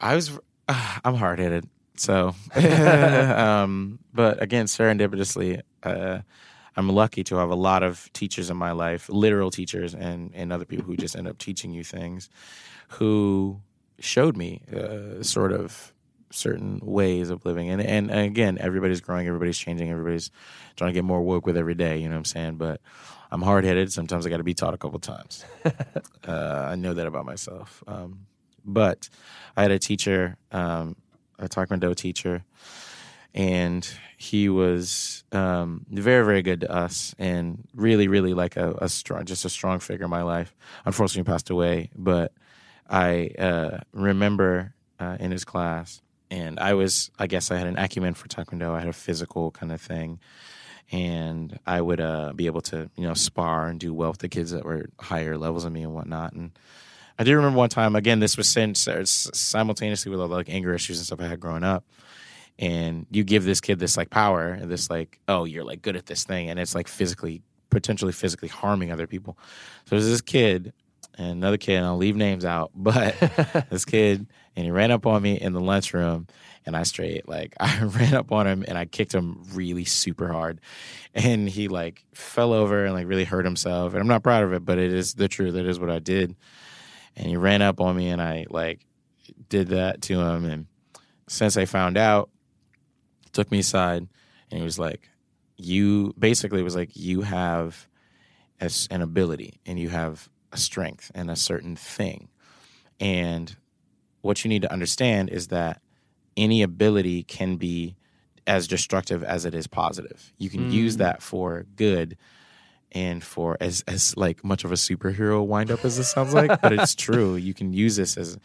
[0.00, 0.38] I was
[0.68, 1.68] I'm hard headed.
[1.96, 6.20] So um but again serendipitously uh
[6.76, 10.52] I'm lucky to have a lot of teachers in my life, literal teachers and and
[10.52, 12.28] other people who just end up teaching you things
[12.98, 13.60] who
[14.00, 15.93] showed me uh, sort of
[16.34, 20.30] certain ways of living and and again everybody's growing everybody's changing everybody's
[20.76, 22.80] trying to get more woke with every day you know what i'm saying but
[23.30, 25.44] i'm hard-headed sometimes i got to be taught a couple times
[26.26, 27.82] uh, I know that about myself.
[27.86, 28.26] Um,
[28.64, 29.08] but
[29.56, 30.96] I had a teacher, um,
[31.38, 32.44] a Taekwondo teacher,
[33.34, 38.88] and he was um, very, very good to us, and really, really like a, a
[38.88, 40.54] strong, just a strong figure in my life.
[40.84, 42.32] Unfortunately, he passed away, but
[42.88, 46.00] I uh, remember uh, in his class,
[46.34, 48.72] and I was, I guess, I had an acumen for Taekwondo.
[48.72, 50.18] I had a physical kind of thing
[50.90, 54.28] and I would uh, be able to, you know, spar and do well with the
[54.28, 56.32] kids that were higher levels than me and whatnot.
[56.32, 56.50] And
[57.18, 58.88] I do remember one time, again, this was since
[59.32, 61.84] simultaneously with all the like anger issues and stuff I had growing up.
[62.58, 65.96] And you give this kid this like power and this like, oh, you're like good
[65.96, 69.36] at this thing, and it's like physically, potentially physically harming other people.
[69.86, 70.72] So there's this kid
[71.16, 73.16] and another kid, and I'll leave names out, but
[73.70, 74.26] this kid,
[74.56, 76.26] and he ran up on me in the lunchroom,
[76.66, 80.32] and I straight like I ran up on him and I kicked him really super
[80.32, 80.60] hard,
[81.14, 84.52] and he like fell over and like really hurt himself, and I'm not proud of
[84.52, 85.54] it, but it is the truth.
[85.54, 86.36] It is what I did,
[87.16, 88.86] and he ran up on me, and I like
[89.48, 90.66] did that to him, and
[91.28, 92.30] since I found out,
[93.32, 94.06] took me aside,
[94.50, 95.08] and he was like,
[95.56, 97.88] "You basically was like you have."
[98.90, 102.28] an ability and you have a strength and a certain thing.
[103.00, 103.54] And
[104.24, 105.80] what you need to understand is that
[106.36, 107.94] any ability can be
[108.46, 110.32] as destructive as it is positive.
[110.38, 110.98] You can use Mm.
[110.98, 112.16] that for good
[112.92, 116.60] and for as as like much of a superhero wind up as this sounds like,
[116.62, 117.36] but it's true.
[117.36, 118.38] You can use this as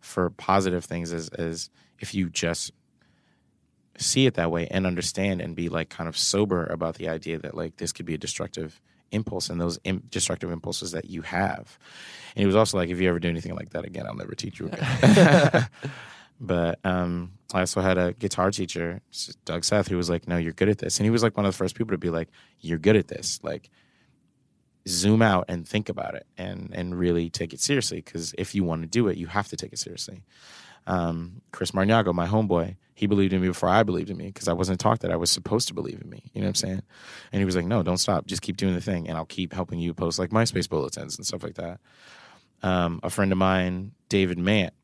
[0.00, 1.70] for positive things as as
[2.00, 2.72] if you just
[3.96, 7.38] see it that way and understand and be like kind of sober about the idea
[7.38, 8.80] that like this could be a destructive
[9.10, 11.78] impulse and those Im- destructive impulses that you have.
[12.34, 14.34] And he was also like, if you ever do anything like that again, I'll never
[14.34, 15.68] teach you again.
[16.40, 19.00] but um, I also had a guitar teacher,
[19.44, 20.98] Doug Seth, who was like, no, you're good at this.
[20.98, 22.28] And he was like one of the first people to be like,
[22.60, 23.40] you're good at this.
[23.42, 23.70] Like,
[24.88, 28.64] zoom out and think about it and and really take it seriously because if you
[28.64, 30.22] want to do it you have to take it seriously
[30.86, 34.48] um, chris marniago my homeboy he believed in me before i believed in me because
[34.48, 36.54] i wasn't taught that i was supposed to believe in me you know what i'm
[36.54, 36.82] saying
[37.32, 39.52] and he was like no don't stop just keep doing the thing and i'll keep
[39.52, 41.80] helping you post like myspace bulletins and stuff like that
[42.62, 44.74] um, a friend of mine david mant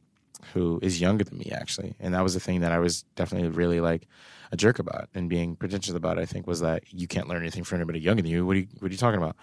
[0.53, 3.49] who is younger than me actually, and that was the thing that I was definitely
[3.49, 4.07] really like
[4.53, 6.19] a jerk about and being pretentious about.
[6.19, 8.45] I think was that you can't learn anything from anybody younger than you.
[8.45, 9.37] What are you What are you talking about?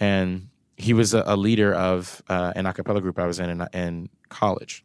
[0.00, 3.50] And he was a, a leader of uh, an a cappella group I was in,
[3.50, 4.84] in in college.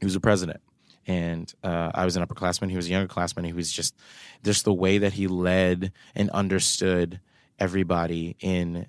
[0.00, 0.60] He was a president,
[1.06, 2.70] and uh, I was an upperclassman.
[2.70, 3.44] He was a younger classman.
[3.44, 3.94] He was just
[4.44, 7.20] just the way that he led and understood
[7.58, 8.86] everybody in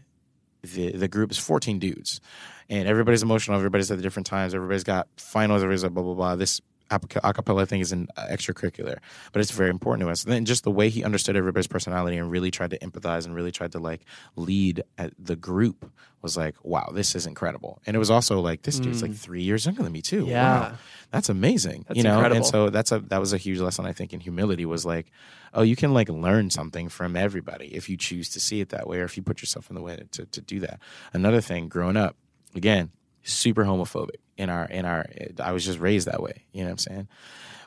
[0.61, 2.22] the the group is 14 dudes.
[2.70, 3.57] And everybody's emotional.
[3.57, 4.55] Everybody's at the different times.
[4.55, 5.61] Everybody's got finals.
[5.61, 6.36] Everybody's like blah blah blah.
[6.36, 8.98] This acapella thing is an uh, extracurricular
[9.32, 10.24] but it's very important to us.
[10.24, 13.34] And then just the way he understood everybody's personality and really tried to empathize and
[13.36, 14.02] really tried to like
[14.36, 17.82] lead at the group was like wow this is incredible.
[17.86, 19.18] And it was also like this dude's like mm.
[19.18, 20.26] three years younger than me too.
[20.28, 20.60] Yeah.
[20.60, 20.74] wow.
[21.12, 22.16] That's amazing That's you know?
[22.16, 22.38] Incredible.
[22.38, 25.12] and so that's a that was a huge lesson i think in humility was like
[25.54, 28.88] oh you can like learn something from everybody if you choose to see it that
[28.88, 30.80] way or if you put yourself in the way to, to do that.
[31.14, 32.16] Another thing growing up
[32.56, 32.92] again
[33.24, 35.05] super homophobic in our in our
[35.41, 37.07] i was just raised that way you know what i'm saying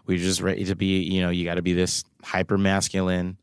[0.06, 3.36] we were just ready to be you know you got to be this hyper masculine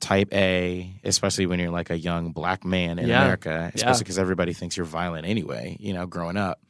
[0.00, 3.22] type a especially when you're like a young black man in Yeah.
[3.22, 3.98] america especially Yeah.
[4.00, 6.60] because everybody thinks you're violent anyway you know growing up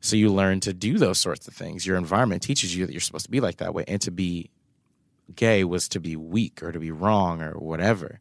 [0.00, 1.84] so you learn to do those sorts of things.
[1.84, 3.82] Your environment teaches you that you're supposed to be like that way.
[3.88, 4.48] And to be
[5.34, 8.20] gay was to be weak or to be wrong or whatever.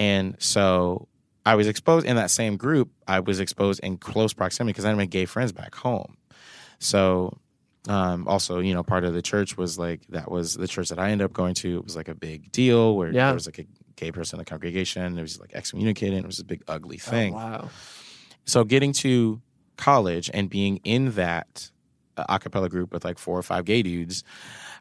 [0.00, 1.06] And so
[1.46, 2.90] I was exposed in that same group.
[3.08, 6.16] I was exposed in close proximity because I had my gay friends back home.
[6.78, 7.38] So
[7.88, 10.98] um, also, you know, part of the church was like that was the church that
[10.98, 11.78] I ended up going to.
[11.78, 13.26] It was like a big deal where Yeah.
[13.26, 13.66] there was like a
[13.96, 15.18] gay person in the congregation.
[15.18, 16.18] It was like excommunicated.
[16.18, 17.70] It was a big ugly thing Oh, wow.
[18.44, 19.40] so getting to
[19.76, 21.70] college and being in that
[22.18, 24.24] uh, a cappella group with like four or five gay dudes,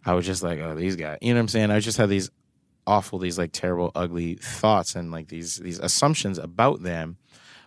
[0.05, 1.19] I was just like, oh, these guys.
[1.21, 1.71] You know what I'm saying?
[1.71, 2.29] I just had these
[2.89, 7.17] awful, these like terrible, ugly thoughts and like these these assumptions about them.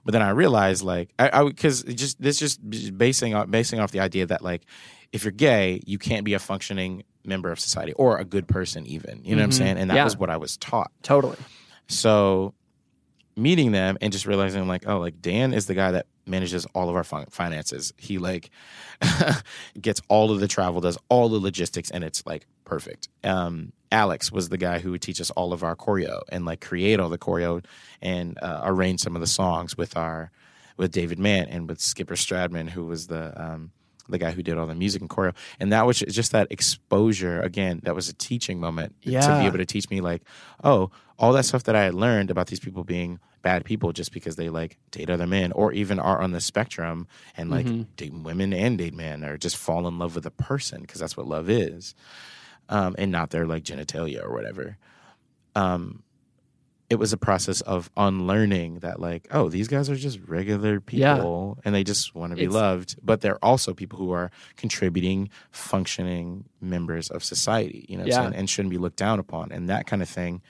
[0.04, 2.58] But then I realized, like, I, I because just this just
[2.98, 4.62] basing off basing off the idea that like,
[5.12, 8.84] if you're gay, you can't be a functioning member of society or a good person,
[8.86, 9.22] even.
[9.24, 9.58] You know what I'm Mhm.
[9.58, 9.78] saying?
[9.78, 10.04] And that Yeah.
[10.04, 10.90] was what I was taught.
[11.02, 11.36] Totally.
[11.88, 12.54] So
[13.36, 16.88] meeting them and just realizing like, oh, like Dan is the guy that manages all
[16.90, 17.92] of our fin- finances.
[17.96, 18.50] He like
[19.80, 23.08] gets all of the travel, does all the logistics, and it's like perfect.
[23.24, 26.60] Um, Alex was the guy who would teach us all of our choreo and like
[26.60, 27.64] create all the choreo
[28.00, 30.30] and uh, arrange some of the songs with our
[30.78, 33.70] with David Mann and with Skipper Stradman, who was the um,
[34.08, 35.34] the guy who did all the music and choreo.
[35.60, 37.80] And that was just that exposure again.
[37.84, 40.22] That was a teaching moment to be able to teach me like,
[40.64, 44.12] oh, all that stuff that I had learned about these people being bad people just
[44.12, 47.86] because they like date other men or even are on the spectrum and like Mhm.
[47.96, 51.16] date women and date men or just fall in love with a person because that's
[51.16, 51.94] what love is
[52.72, 54.76] um, and not their like genitalia or whatever
[55.54, 56.02] um,
[56.90, 61.14] it was a process of unlearning that like oh these guys are just regular Yeah.
[61.16, 64.30] people and they just want to be It's- loved but they're also people who are
[64.56, 68.30] contributing functioning members of society you know Yeah.
[68.34, 70.42] and shouldn't be looked down upon and that kind of thing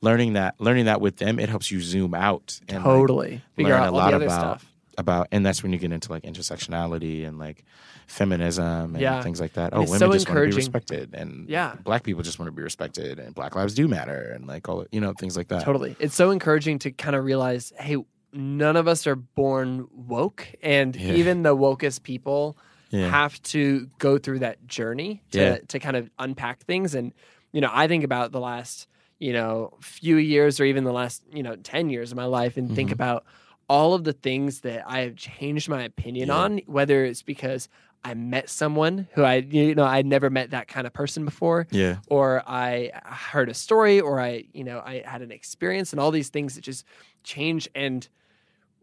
[0.00, 3.42] learning that learning that with them it helps you zoom out and like, Totally.
[3.56, 4.69] Figure learn out a lot about stuff.
[5.00, 7.64] About and that's when you get into like intersectionality and like
[8.06, 9.22] feminism and Yeah.
[9.22, 11.76] things like that And oh women so just want to be respected and Yeah.
[11.82, 14.84] black people just want to be respected and black lives do matter and like all
[14.92, 15.96] you know things like that Totally.
[15.98, 17.96] It's so encouraging to kind of realize, hey,
[18.32, 21.14] none of us are born woke, and Yeah.
[21.14, 22.56] even the wokest people
[22.90, 26.94] yeah have to go through that journey to to kind of unpack things.
[26.94, 27.12] And
[27.52, 28.86] you know, I think about the last
[29.18, 32.56] you know few years, or even the last you know ten years of my life,
[32.56, 32.94] and think Mhm.
[32.94, 33.24] about
[33.70, 36.34] all of the things that I have changed my opinion Yeah.
[36.42, 37.68] on, whether it's because
[38.02, 41.66] I met someone who I you know I'd never met that kind of person before,
[41.70, 46.00] yeah or I heard a story, or I, you know, I had an experience, and
[46.00, 46.84] all these things that just
[47.24, 47.68] change.
[47.74, 48.08] And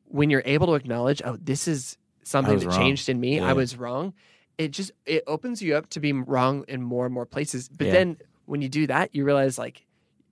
[0.05, 2.77] when you're able to acknowledge, oh, this is something that wrong.
[2.79, 3.49] changed in me, Yeah.
[3.49, 4.13] I was wrong.
[4.57, 7.67] It just it opens you up to be wrong in more and more places.
[7.69, 7.93] But Yeah.
[7.97, 9.85] then when you do that, you realize like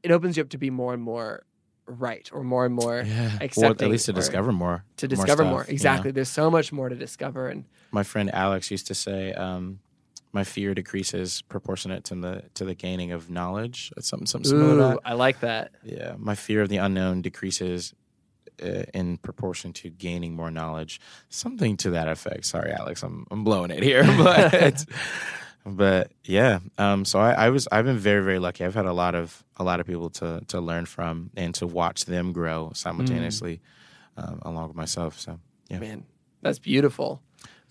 [0.04, 1.44] it opens you up to be more and more
[1.88, 5.10] right, or more and more yeah or accepting at least to discover more to more
[5.16, 5.62] discover stuff, more.
[5.62, 5.74] you know?
[5.74, 6.12] Exactly.
[6.12, 9.80] There's so much more to discover, and my friend alex used to say um
[10.34, 14.96] my fear decreases proportionate to the to the gaining of knowledge it's something something similar
[14.96, 15.72] ooh, I like that.
[15.84, 17.94] Yeah, my fear of the unknown decreases
[18.64, 21.02] uh, in proportion to gaining more knowledge.
[21.30, 22.46] Something to that effect.
[22.46, 24.86] Sorry, Alex, I'm I'm blowing it here, but
[25.66, 26.60] but yeah.
[26.78, 28.64] Um, so I, I was I've been very very lucky.
[28.66, 31.68] I've had a lot of a lot of people to to learn from and to
[31.68, 33.62] watch them grow simultaneously
[34.18, 35.20] um, along with myself.
[35.20, 35.40] So
[35.70, 35.80] Yeah.
[35.80, 36.06] Man,
[36.42, 37.22] that's beautiful.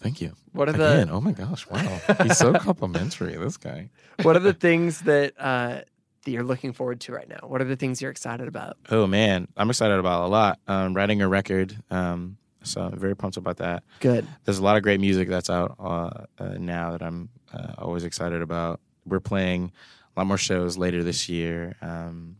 [0.00, 1.08] thank you What are the.
[1.10, 3.36] Oh my gosh, wow, he's so complimentary.
[3.36, 3.90] This guy.
[4.22, 5.80] what are the things that uh,
[6.24, 7.46] that you're looking forward to right now?
[7.46, 8.76] What are the things you're excited about?
[8.90, 10.58] Oh man, I'm excited about a lot.
[10.66, 11.76] Um, writing a record.
[11.90, 13.82] Um, So I'm very pumped about that.
[14.00, 14.26] Good.
[14.44, 18.04] There's a lot of great music that's out uh, uh, now that I'm uh, always
[18.04, 18.80] excited about.
[19.06, 19.72] We're playing
[20.16, 21.76] a lot more shows later this year.
[21.82, 22.36] Um,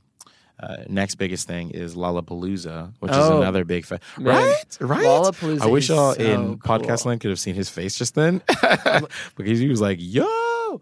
[0.60, 3.38] uh, next biggest thing is Lollapalooza, which is Oh.
[3.40, 5.04] another big fa- right, right.
[5.04, 8.40] Lollapalooza I wish y'all so in podcast land could have seen his face just then
[9.36, 10.24] because he was like, "Yo."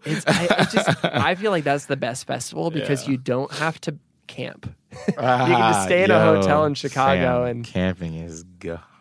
[0.05, 3.11] It's I, just I feel like that's the best festival because Yeah.
[3.11, 3.95] you don't have to
[4.27, 4.73] camp.
[5.17, 8.43] Ah, You can just stay in a hotel in Chicago fam, and- camping is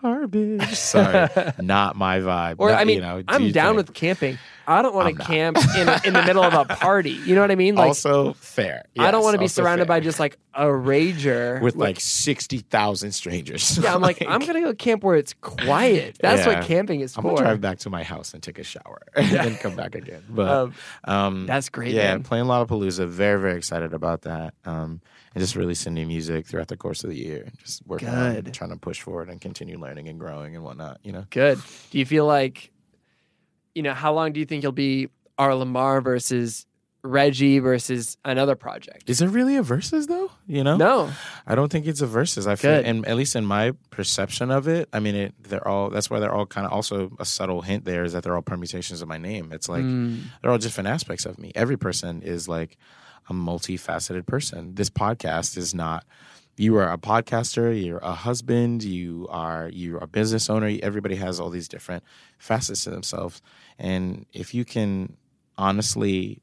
[0.02, 0.74] garbage.
[0.74, 1.28] Sorry,
[1.60, 2.56] not my vibe.
[2.58, 3.76] Or Not- I mean, you know, I'm down thing.
[3.76, 4.38] with camping.
[4.66, 7.10] I don't want to camp in in the middle of a party.
[7.10, 7.74] You know what I mean?
[7.74, 8.84] Like also fair.
[8.98, 9.96] I don't want to be surrounded fair.
[9.96, 13.78] by just like a rager with like sixty thousand strangers.
[13.78, 16.18] Yeah, I'm like, I'm gonna go camp where it's quiet.
[16.20, 16.58] That's Yeah.
[16.60, 17.30] what camping is I'm for.
[17.34, 20.22] gonna drive back to my house and take a shower and then come back again.
[20.28, 22.22] But Um, um, that's great, Yeah, man.
[22.22, 23.06] playing Lollapalooza.
[23.08, 24.54] Very very excited about that.
[24.64, 25.00] Um,
[25.34, 27.48] and just releasing new music throughout the course of the year.
[27.64, 28.52] Just working on Good.
[28.52, 30.98] trying to push forward and continue learning and growing and whatnot.
[31.02, 31.24] You know.
[31.30, 31.58] Good.
[31.90, 32.70] Do you feel like,
[33.74, 35.08] you know, how long do you think you'll be
[35.38, 36.66] R.LUM.R versus
[37.04, 39.10] Reggie versus another project?
[39.10, 40.30] Is it really a versus though?
[40.46, 40.76] You know?
[40.76, 41.10] No.
[41.46, 42.46] I don't think it's a versus.
[42.46, 42.84] I feel, Good.
[42.84, 45.90] and at least in my perception of it, I mean, it, they're all.
[45.90, 48.42] That's why they're all kind of also a subtle hint there is that they're all
[48.42, 49.50] permutations of my name.
[49.52, 50.20] It's like Mm.
[50.42, 51.50] they're all different aspects of me.
[51.56, 52.76] Every person is like
[53.28, 54.74] a multifaceted person.
[54.74, 56.04] This podcast is not.
[56.57, 57.72] You are a podcaster.
[57.84, 58.82] You're a husband.
[58.84, 60.70] You are you're a business owner.
[60.82, 62.05] Everybody has all these different
[62.38, 63.40] facets to themselves,
[63.78, 65.16] and if you can
[65.57, 66.42] honestly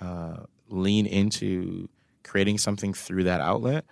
[0.00, 1.88] uh, lean into
[2.22, 3.84] creating something through that outlet,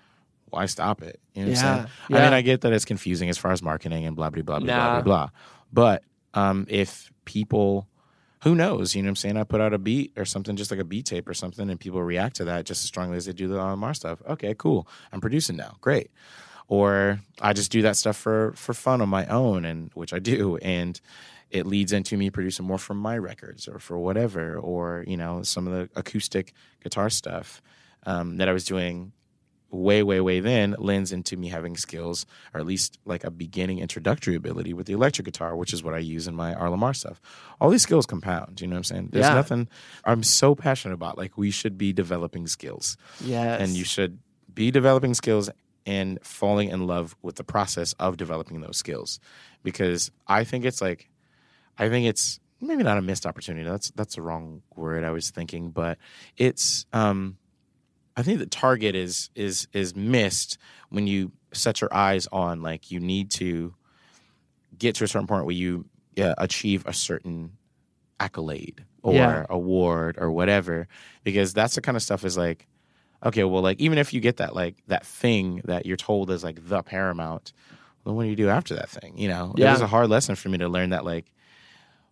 [0.51, 1.21] why stop it?
[1.35, 2.19] You know what I'm Yeah.
[2.19, 2.33] I mean.
[2.35, 4.77] I get that it's confusing as far as marketing and blah blah blah blah blah
[4.77, 4.93] Nah.
[4.95, 5.29] blah blah.
[5.73, 7.89] But um, if people,
[8.43, 8.95] who knows?
[8.95, 9.37] You know what I'm saying?
[9.37, 11.79] I put out a beat or something, just like a beat tape or something, and
[11.79, 14.21] people react to that just as strongly as they do the RMR stuff.
[14.29, 14.89] Okay, cool.
[15.13, 15.77] I'm producing now.
[15.81, 16.11] Great.
[16.67, 20.19] Or I just do that stuff for for fun on my own, and which I
[20.19, 21.01] do, and
[21.51, 25.43] it leads into me producing more for my records or for whatever, or you know
[25.43, 27.63] some of the acoustic guitar stuff
[28.07, 29.13] um, that I was doing
[29.73, 33.79] way, way, way then lends into me having skills, or at least like a beginning
[33.79, 37.21] introductory ability with the electric guitar, which is what I use in my R.LUM.R stuff.
[37.61, 38.61] All these skills compound.
[38.61, 39.09] You know what I'm saying?
[39.13, 39.35] There's Yeah.
[39.35, 39.69] nothing
[40.05, 41.19] I'm so passionate about.
[41.19, 43.61] Like we should be developing skills, Yes.
[43.61, 44.19] and you should
[44.55, 45.49] be developing skills
[45.87, 49.19] and falling in love with the process of developing those skills,
[49.65, 51.09] because I think it's like,
[51.79, 53.69] I think it's maybe not a missed opportunity.
[53.69, 55.99] That's that's the wrong word I was thinking, but
[56.37, 57.39] it's um
[58.17, 60.59] I think the target is is is missed
[60.91, 63.75] when you set your eyes on like you need to
[64.79, 65.87] get to a certain point where you
[66.17, 67.53] achieve a certain
[68.21, 69.47] accolade or Yeah.
[69.49, 70.89] award or whatever
[71.25, 72.67] because that's the kind of stuff is like
[73.25, 76.45] okay well like even if you get that like that thing that you're told is
[76.45, 77.53] like the paramount
[78.05, 80.35] well what do you do after that thing you know it was a hard lesson
[80.37, 81.33] for me to learn that like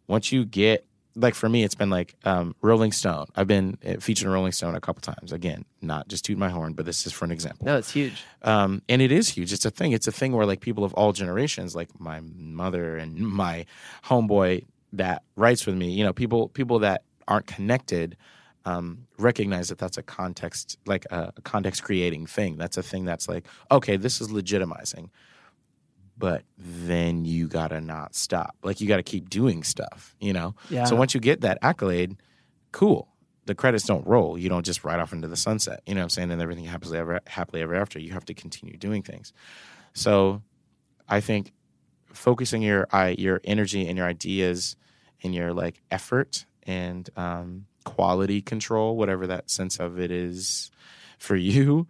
[0.08, 0.84] once you get
[1.16, 3.26] like for me it's been like um, rolling stone.
[3.36, 5.32] I've been uh, featured in rolling stone a couple times.
[5.32, 7.66] Again not just toot my horn but this is for an example.
[7.66, 8.22] No, it's huge.
[8.42, 9.52] um, and it is huge.
[9.52, 9.92] It's a thing.
[9.92, 13.66] It's a thing where like people of all generations like my mother and my
[14.04, 18.16] homeboy that writes with me you know people people that aren't connected
[18.66, 22.56] um, recognize that that's a context like a, a context creating thing.
[22.58, 25.08] That's a thing that's like okay this is legitimizing
[26.20, 28.54] but then you gotta not stop.
[28.62, 30.54] Like you gotta keep doing stuff you know?
[30.68, 30.84] Yeah.
[30.84, 32.16] so once you get that accolade
[32.72, 33.08] cool.
[33.46, 34.38] The credits don't roll.
[34.38, 36.30] You don't just ride off into the sunset you know what i'm saying?
[36.30, 39.32] And everything happens ever happily ever after you have to continue doing things.
[39.94, 40.42] So
[41.08, 41.52] i think
[42.12, 44.76] focusing your your energy and your ideas
[45.22, 50.70] and your like effort and um, quality control whatever that sense of it is
[51.18, 51.86] for you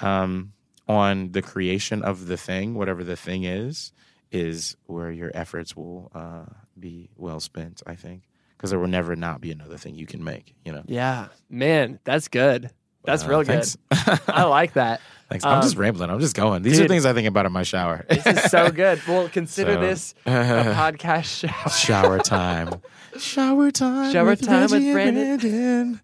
[0.00, 0.52] um,
[0.90, 3.92] on the creation of the thing whatever the thing is
[4.32, 6.44] is where your efforts will uh,
[6.78, 8.22] be well spent i think
[8.56, 11.28] because there will never not be another thing you can make you know Yeah.
[11.48, 12.70] Man, that's good.
[13.04, 13.76] That's Uh, real thanks.
[13.90, 14.20] good.
[14.28, 15.00] I like that.
[15.30, 17.52] Thanks i'm just Um, rambling i'm just going these are things i think about in
[17.52, 19.00] my shower This is so good.
[19.08, 21.70] Well, consider So- this a podcast shower.
[21.70, 22.80] shower time
[23.18, 25.38] shower time Shower with time with Reggie and Brandon.
[25.38, 26.00] Brandon.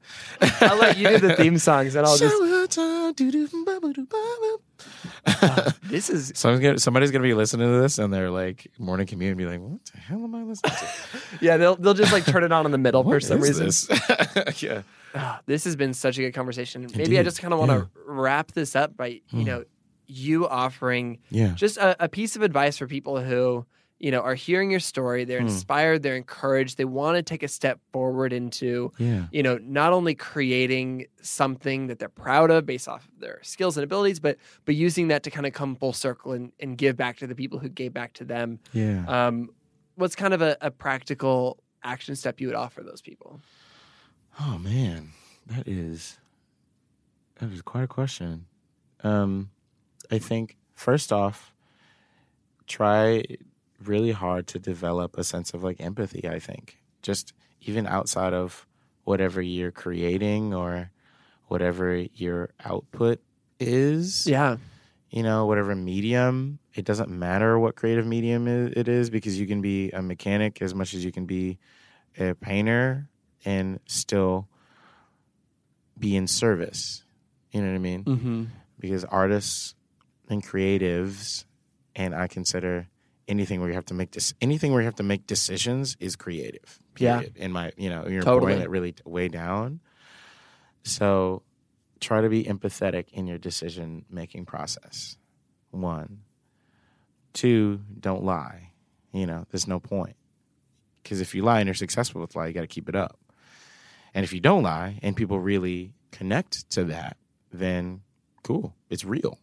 [0.61, 2.35] I'll let you do the theme songs and I'll just.
[2.37, 4.57] shower time doo-doo-ba-ba-doo-ba-ba.
[5.85, 6.33] This is.
[6.35, 9.47] Someone's gonna, somebody's gonna be listening to this and they're like morning commute and be
[9.47, 10.87] like, "What the hell am I listening to?
[11.41, 13.66] Yeah, they'll they'll just like turn it on in the middle for some is reason.
[13.66, 14.62] this?
[14.62, 14.83] yeah,
[15.14, 16.86] Ah, this has been such a good conversation.
[16.96, 18.02] Maybe I just kind of want to Yeah.
[18.07, 19.64] Wrap this up by you know
[20.07, 23.66] you offering yeah, just a, a piece of advice for people who
[23.98, 25.24] you know, are hearing your story.
[25.24, 25.46] They're Hmm.
[25.46, 26.02] inspired.
[26.02, 26.76] They're encouraged.
[26.76, 29.24] They want to take a step forward into, Yeah.
[29.32, 33.78] you know, not only creating something that they're proud of based off of their skills
[33.78, 34.36] and abilities, but
[34.66, 37.34] but using that to kind of come full circle and, and give back to the
[37.34, 38.59] people who gave back to them.
[38.74, 39.02] Yeah.
[39.09, 39.48] Um,
[39.94, 43.40] what's kind of a, a practical action step you would offer those people?
[44.39, 45.12] Oh man,
[45.47, 46.18] that is
[47.39, 48.47] that is quite a question.
[49.03, 49.51] Um,
[50.11, 51.55] I think first off,
[52.66, 53.24] try
[53.82, 56.28] really hard to develop a sense of like empathy.
[56.28, 57.32] I think just
[57.62, 58.66] even outside of
[59.05, 60.91] whatever you're creating or
[61.49, 63.20] whatever your output
[63.59, 64.26] is.
[64.26, 64.57] Yeah.
[65.11, 66.59] you know, whatever medium.
[66.74, 70.74] It doesn't matter what creative medium it is because you can be a mechanic as
[70.74, 71.59] much as you can be
[72.18, 73.09] a painter
[73.47, 74.49] and still
[75.99, 77.05] be in service.
[77.53, 78.05] You know what I mean?
[78.05, 78.44] Mm-hmm.
[78.78, 79.74] Because artists
[80.28, 81.47] and creatives,
[81.94, 82.88] and I consider
[83.28, 86.16] anything where you have to make this anything where you have to make decisions is
[86.16, 86.78] creative.
[86.99, 87.22] Yeah.
[87.34, 88.53] In my, you know, you're Totally.
[88.53, 89.80] boiling it really way down.
[90.82, 91.42] So
[92.01, 95.16] try to be empathetic in your decision making process.
[95.70, 96.20] One.
[97.32, 98.72] Two, don't lie.
[99.12, 100.16] You know, there's no point.
[101.03, 103.18] Because if you lie and you're successful with lie, you got to keep it up.
[104.17, 107.19] And if you don't lie and people really connect to that,
[107.53, 108.01] then
[108.43, 109.39] cool, it's real.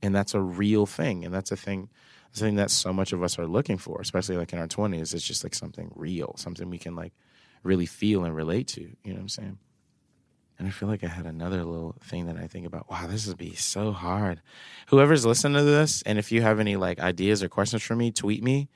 [0.00, 1.26] And that's a real thing.
[1.26, 1.90] And that's a thing,
[2.32, 5.12] something that so much of us are looking for, especially like in our 20s.
[5.12, 7.12] It's just like something real, something we can like
[7.62, 8.80] really feel and relate to.
[8.80, 9.58] You know what I'm saying?
[10.58, 12.90] And I feel like I had another little thing that I think about.
[12.90, 14.40] Wow, this would be so hard.
[14.86, 18.10] Whoever's listening to this, and if you have any like ideas or questions for me,
[18.10, 18.70] tweet me,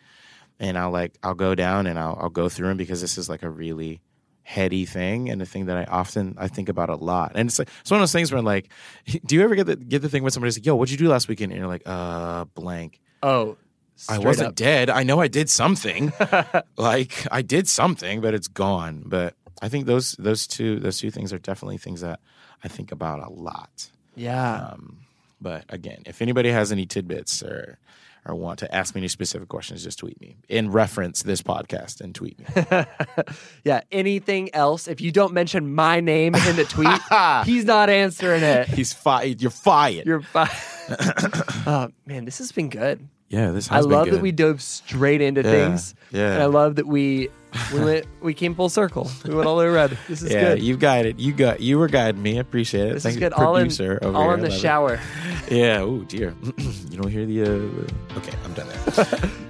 [0.61, 3.31] and I'll like I'll go down and I'll I'll go through them because this is
[3.31, 4.03] like a really
[4.49, 7.33] heady thing and a thing that I often I think about a lot.
[7.35, 8.71] And it's like it's one of those things where like,
[9.27, 11.09] do you ever get the get the thing when somebody's like, "Yo, what'd you do
[11.09, 13.59] last weekend?" And you're like, "Uh, blank." Oh,
[14.09, 14.55] I wasn't up.
[14.55, 14.89] dead.
[14.89, 16.13] I know I did something.
[16.79, 19.03] like I did something, but it's gone.
[19.05, 22.21] But I think those those two those two things are definitely things that
[22.65, 23.91] I think about a lot.
[24.15, 24.71] Yeah.
[24.73, 25.01] Um,
[25.43, 27.79] but again, if anybody has any tidbits or
[28.29, 32.01] or want to ask me any specific questions, just tweet me in reference this podcast
[32.01, 32.85] and tweet me.
[33.65, 33.81] yeah.
[33.91, 34.87] Anything else?
[34.87, 37.01] If you don't mention my name in the tweet,
[37.47, 38.69] he's not answering it.
[38.69, 39.41] He's fired.
[39.41, 40.07] You're fired.
[40.07, 40.49] You're fine.
[40.91, 43.09] oh uh, man, this has been good.
[43.29, 44.23] Yeah, this I has been love that good.
[44.23, 45.95] we dove straight into Yeah, things.
[46.11, 46.35] yeah.
[46.35, 47.29] And I love that we
[47.73, 49.11] we went we came full circle.
[49.27, 49.97] We went all the way around.
[50.09, 50.63] This is yeah, good.
[50.63, 51.21] you guided.
[51.21, 51.61] You got.
[51.61, 52.37] You were guiding me.
[52.39, 52.95] I appreciate it.
[52.95, 53.33] this Thank is you, good.
[53.35, 54.35] All in producer over all here.
[54.35, 54.61] in the Love it.
[54.61, 55.01] shower.
[55.51, 55.79] Yeah.
[55.81, 56.35] Oh dear.
[56.59, 57.43] you don't hear the.
[57.43, 59.31] Uh, okay, I'm done there.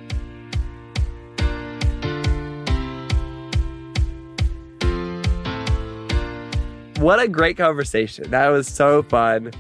[6.98, 8.30] What a great conversation.
[8.32, 9.52] That was so fun.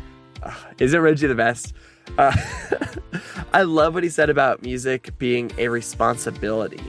[0.42, 1.72] Uh, isn't Reggie the best?
[2.18, 2.34] Uh,
[3.54, 6.82] I love what he said about music being a responsibility.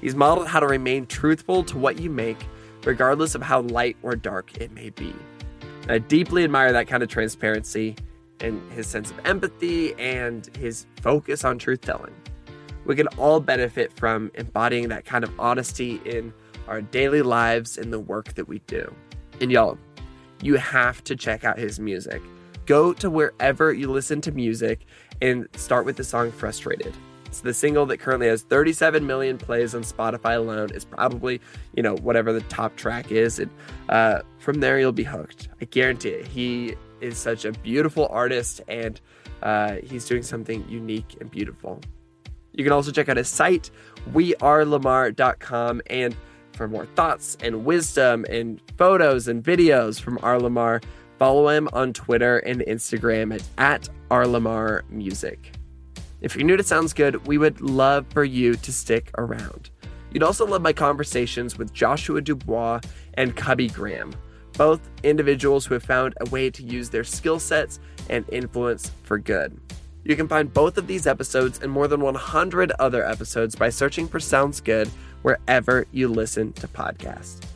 [0.00, 2.38] He's modeled how to remain truthful to what you make,
[2.84, 5.14] regardless of how light or dark it may be.
[5.82, 7.94] And I deeply admire that kind of transparency
[8.40, 12.14] and his sense of empathy and his focus on truth telling.
[12.86, 16.32] We can all benefit from embodying that kind of honesty in
[16.66, 18.92] our daily lives and the work that we do.
[19.40, 19.78] And y'all,
[20.42, 22.20] you have to check out his music.
[22.66, 24.86] Go to wherever you listen to music
[25.20, 26.94] and start with the song Frustrated.
[27.26, 30.70] It's the single that currently has 37 million plays on Spotify alone.
[30.74, 31.40] It's probably,
[31.76, 33.38] you know, whatever the top track is.
[33.38, 33.50] And
[33.88, 35.48] uh, from there, you'll be hooked.
[35.60, 36.26] I guarantee it.
[36.26, 39.00] He is such a beautiful artist and
[39.42, 41.80] uh, he's doing something unique and beautiful.
[42.52, 43.70] You can also check out his site,
[44.12, 46.16] wearelamar.com, and
[46.52, 50.80] for more thoughts and wisdom and photos and videos from R.LUM.R,
[51.20, 55.52] follow him on Twitter and Instagram at, at R.LUM.R Music.
[56.22, 59.68] If you're new to Sounds Good, we would love for you to stick around.
[60.12, 62.80] You'd also love my conversations with Joshua DuBois
[63.14, 64.14] and Cubby Graham,
[64.54, 69.18] both individuals who have found a way to use their skill sets and influence for
[69.18, 69.60] good.
[70.04, 74.08] You can find both of these episodes and more than 100 other episodes by searching
[74.08, 74.88] for Sounds Good
[75.20, 77.49] wherever you listen to podcasts.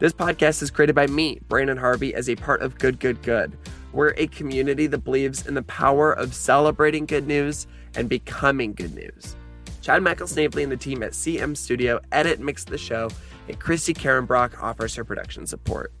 [0.00, 3.56] This podcast is created by me, Brandon Harvey, as a part of Good Good Good.
[3.92, 8.92] We're a community that believes in the power of celebrating good news and becoming good
[8.92, 9.36] news.
[9.82, 13.08] Chad Michael Snavely and the team at CM Studio edit and mix the show,
[13.46, 15.92] and Christy Karen Brock offers her production support.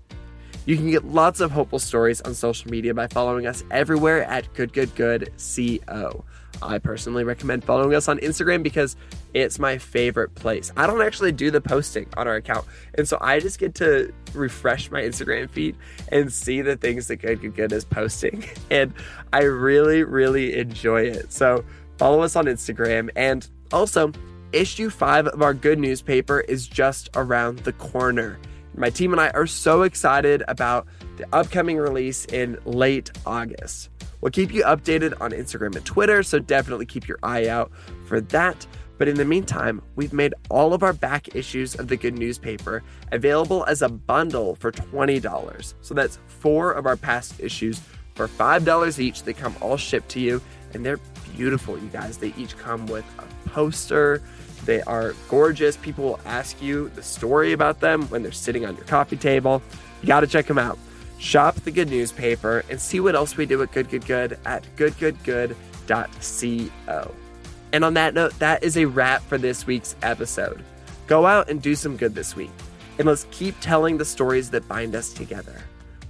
[0.66, 4.52] You can get lots of hopeful stories on social media by following us everywhere at
[4.54, 6.24] Good Good Good CO.
[6.62, 8.96] I personally recommend following us on Instagram because
[9.32, 10.72] it's my favorite place.
[10.76, 14.12] I don't actually do the posting on our account, and so I just get to
[14.32, 15.76] refresh my Instagram feed
[16.08, 18.92] and see the things that Good Good Good is posting, and
[19.32, 21.32] I really, really enjoy it.
[21.32, 21.64] So
[21.98, 24.12] follow us on Instagram and also
[24.52, 28.38] issue five of our good newspaper is just around the corner.
[28.76, 30.86] My team and I are so excited about
[31.16, 33.90] the upcoming release in late August.
[34.24, 37.70] We'll keep you updated on Instagram and Twitter, so definitely keep your eye out
[38.06, 38.66] for that.
[38.96, 42.82] But in the meantime, we've made all of our back issues of the Good Newspaper
[43.12, 45.74] available as a bundle for $20.
[45.82, 47.82] So that's four of our past issues
[48.14, 49.24] for $5 each.
[49.24, 50.40] They come all shipped to you,
[50.72, 51.00] and they're
[51.36, 52.16] beautiful, you guys.
[52.16, 54.22] They each come with a poster.
[54.64, 55.76] They are gorgeous.
[55.76, 59.60] People will ask you the story about them when they're sitting on your coffee table.
[60.00, 60.78] You got to check them out.
[61.24, 64.62] Shop the Good Newspaper and see what else we do at Good Good Good at
[64.76, 67.14] goodgoodgood.co.
[67.72, 70.62] And on that note, that is a wrap for this week's episode.
[71.06, 72.50] Go out and do some good this week.
[72.98, 75.62] And let's keep telling the stories that bind us together.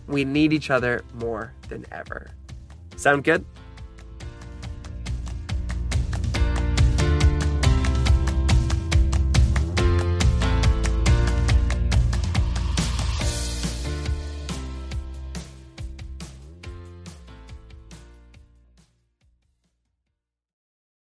[0.08, 2.32] We need each other more than ever.
[2.96, 3.44] Sound good?